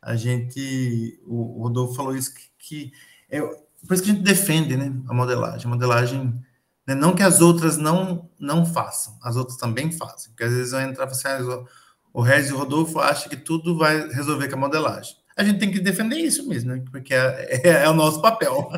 [0.00, 2.92] A gente, o Rodolfo falou isso, que, que
[3.28, 5.66] é, por isso que a gente defende, né, a modelagem.
[5.66, 6.44] A modelagem,
[6.86, 10.72] né, não que as outras não não façam, as outras também fazem, porque às vezes
[10.72, 11.64] eu entrar assim, ah,
[12.12, 15.58] o Regis e o Rodolfo acham que tudo vai resolver com a modelagem a gente
[15.58, 16.82] tem que defender isso mesmo, né?
[16.90, 18.72] Porque é, é, é o nosso papel.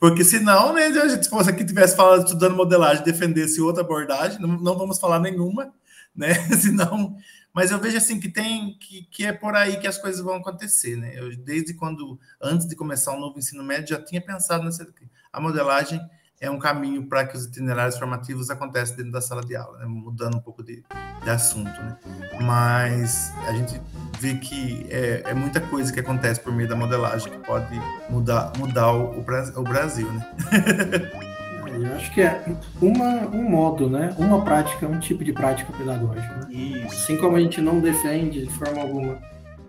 [0.00, 4.48] Porque senão, né, a gente, se aqui tivesse falado estudando modelagem, defendesse outra abordagem, não,
[4.48, 5.72] não vamos falar nenhuma,
[6.14, 6.34] né?
[6.58, 7.16] Senão,
[7.54, 10.34] mas eu vejo assim que tem que, que é por aí que as coisas vão
[10.34, 11.12] acontecer, né?
[11.14, 14.86] Eu desde quando antes de começar o novo ensino médio já tinha pensado nessa
[15.32, 16.00] a modelagem
[16.40, 19.84] é um caminho para que os itinerários formativos aconteçam dentro da sala de aula, né?
[19.86, 20.82] mudando um pouco de,
[21.22, 21.70] de assunto.
[21.82, 21.98] Né?
[22.40, 23.78] Mas a gente
[24.18, 27.78] vê que é, é, muita coisa que acontece por meio da modelagem que pode
[28.08, 30.10] mudar, mudar o, o Brasil.
[30.10, 30.26] Né?
[31.72, 32.44] Eu acho que é
[32.82, 34.14] uma, um modo, né?
[34.18, 36.48] Uma prática, um tipo de prática pedagógica.
[36.48, 36.84] Né?
[36.84, 39.18] Assim como a gente não defende de forma alguma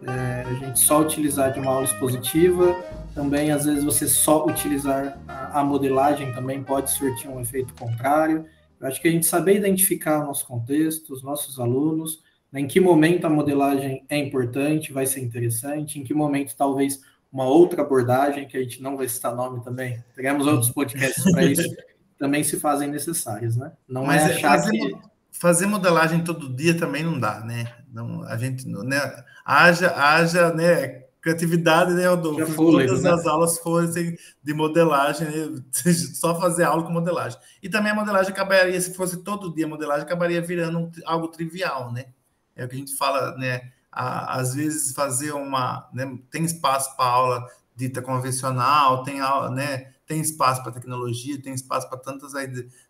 [0.08, 2.76] é, a gente só utilizar de uma aula expositiva
[3.14, 8.46] também, às vezes, você só utilizar a, modelagem também pode surtir um efeito contrário.
[8.80, 12.68] Eu acho que a gente saber identificar o nosso contexto, os nossos alunos, né, em
[12.68, 17.02] que momento a modelagem é importante, vai ser interessante, em que momento talvez
[17.32, 21.44] uma outra abordagem, que a gente não vai citar nome também, teremos outros podcasts para
[21.44, 21.64] isso,
[22.20, 23.72] também se fazem necessárias, né?
[23.88, 24.98] Não Mas é achar fazer, que...
[25.32, 27.74] fazer modelagem todo dia também não dá, né?
[27.92, 29.00] Não, a gente, né,
[29.46, 32.56] haja, haja, né, criatividade, né, Rodolfo?
[32.56, 33.12] Todas né?
[33.12, 35.64] as aulas fossem de modelagem, né?
[36.16, 37.40] só fazer aula com modelagem.
[37.62, 42.08] E também a modelagem acabaria, se fosse todo dia modelagem, acabaria virando algo trivial, né?
[42.56, 43.72] É o que a gente fala, né?
[43.92, 46.18] às vezes fazer uma, né?
[46.30, 47.46] tem espaço para aula
[47.76, 49.92] dita convencional, tem aula, né?
[50.06, 52.48] Tem espaço para tecnologia, tem espaço para tantas aí,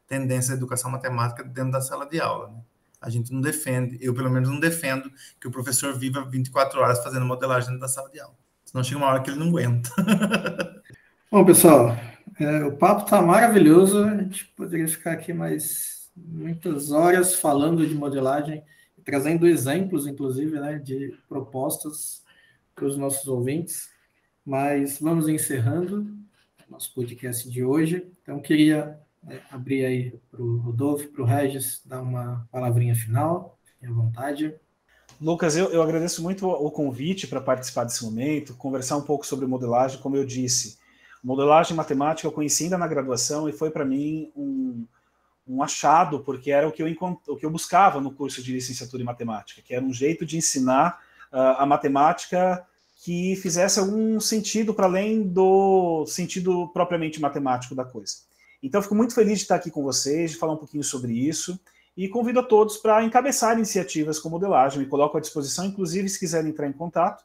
[0.07, 2.61] tendências da educação matemática dentro da sala de aula, né?
[3.01, 7.03] A gente não defende, eu pelo menos não defendo que o professor viva 24 horas
[7.03, 8.35] fazendo modelagem da sala de aula.
[8.63, 9.89] Senão chega uma hora que ele não aguenta.
[11.31, 11.97] Bom, pessoal,
[12.39, 14.03] é, o papo está maravilhoso.
[14.03, 18.63] A gente poderia ficar aqui mais muitas horas falando de modelagem,
[19.03, 22.23] trazendo exemplos, inclusive, né, de propostas
[22.75, 23.89] para os nossos ouvintes.
[24.45, 26.21] Mas vamos encerrando
[26.71, 28.07] nosso podcast de hoje.
[28.21, 28.97] Então, queria
[29.27, 34.53] é, abrir aí para o Rodolfo, para o Regis, dar uma palavrinha final, à vontade.
[35.19, 39.45] Lucas, eu, eu agradeço muito o convite para participar desse momento, conversar um pouco sobre
[39.45, 40.79] modelagem, como eu disse.
[41.23, 44.87] Modelagem matemática eu conheci ainda na graduação e foi para mim um,
[45.47, 46.87] um achado, porque era o que, eu
[47.27, 50.37] o que eu buscava no curso de licenciatura em matemática, que era um jeito de
[50.37, 50.99] ensinar
[51.31, 52.65] uh, a matemática
[53.03, 58.30] que fizesse algum sentido para além do sentido propriamente matemático da coisa.
[58.61, 61.59] Então, fico muito feliz de estar aqui com vocês, de falar um pouquinho sobre isso,
[61.95, 64.79] e convido a todos para encabeçar iniciativas com modelagem.
[64.79, 67.23] Me coloco à disposição, inclusive, se quiserem entrar em contato,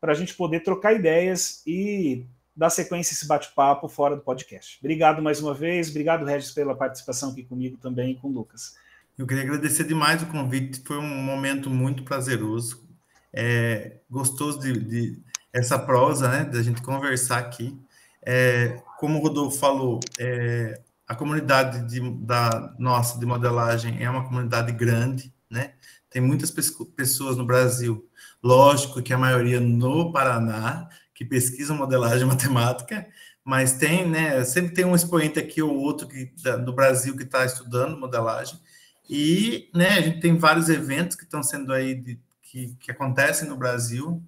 [0.00, 2.24] para a gente poder trocar ideias e
[2.56, 4.78] dar sequência a esse bate-papo fora do podcast.
[4.80, 8.76] Obrigado mais uma vez, obrigado, Regis, pela participação aqui comigo também e com o Lucas.
[9.16, 12.86] Eu queria agradecer demais o convite, foi um momento muito prazeroso,
[13.32, 15.18] é, gostoso de, de,
[15.52, 17.78] essa prosa, né, da gente conversar aqui.
[18.22, 24.24] É, como o Rodolfo falou, é, a comunidade de, da nossa de modelagem é uma
[24.24, 25.72] comunidade grande, né?
[26.08, 28.08] Tem muitas pessoas no Brasil,
[28.42, 33.06] lógico que a maioria no Paraná, que pesquisam modelagem matemática,
[33.44, 34.44] mas tem, né?
[34.44, 38.60] Sempre tem um expoente aqui ou outro que, da, do Brasil que está estudando modelagem.
[39.08, 43.48] E, né, a gente tem vários eventos que estão sendo aí, de, que, que acontecem
[43.48, 44.22] no Brasil,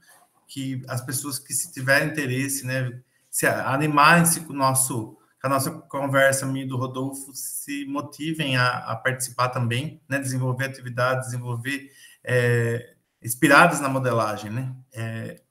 [0.49, 3.01] que as pessoas que se tiverem interesse, né,
[3.33, 8.79] se animarem-se com o nosso a nossa conversa, minha e do Rodolfo, se motivem a,
[8.93, 10.21] a participar também, né?
[10.21, 11.91] desenvolver atividades, desenvolver
[12.23, 14.73] é, inspiradas na modelagem, né?
[14.93, 15.43] É,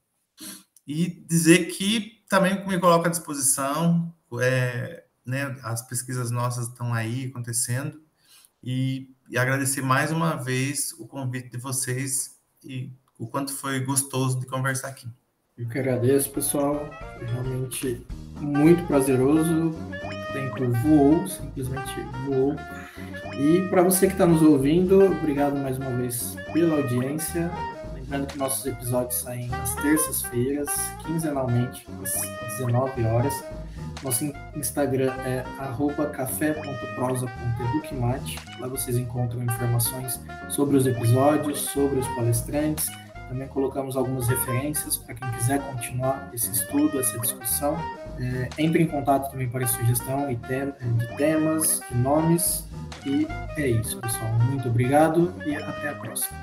[0.88, 5.59] e dizer que também me coloco à disposição, é, né?
[5.61, 8.01] As pesquisas nossas estão aí acontecendo
[8.63, 14.39] e, e agradecer mais uma vez o convite de vocês e o quanto foi gostoso
[14.39, 15.09] de conversar aqui.
[15.62, 16.89] Eu que agradeço, pessoal.
[17.20, 18.03] Realmente
[18.39, 19.70] muito prazeroso.
[19.70, 22.55] O tempo voou, simplesmente voou.
[23.38, 27.51] E para você que está nos ouvindo, obrigado mais uma vez pela audiência.
[27.93, 30.68] Lembrando que nossos episódios saem às terças-feiras,
[31.05, 32.12] quinzenalmente, às
[32.57, 33.43] 19 horas.
[34.03, 35.43] Nosso Instagram é
[36.12, 38.39] café.prosa.educmate.
[38.59, 42.89] Lá vocês encontram informações sobre os episódios, sobre os palestrantes
[43.32, 47.77] também colocamos algumas referências para quem quiser continuar esse estudo, essa discussão.
[48.19, 52.65] É, entre em contato também para sugestão e de temas, de nomes.
[53.05, 53.25] E
[53.57, 54.32] é isso, pessoal.
[54.49, 56.38] Muito obrigado e até a próxima.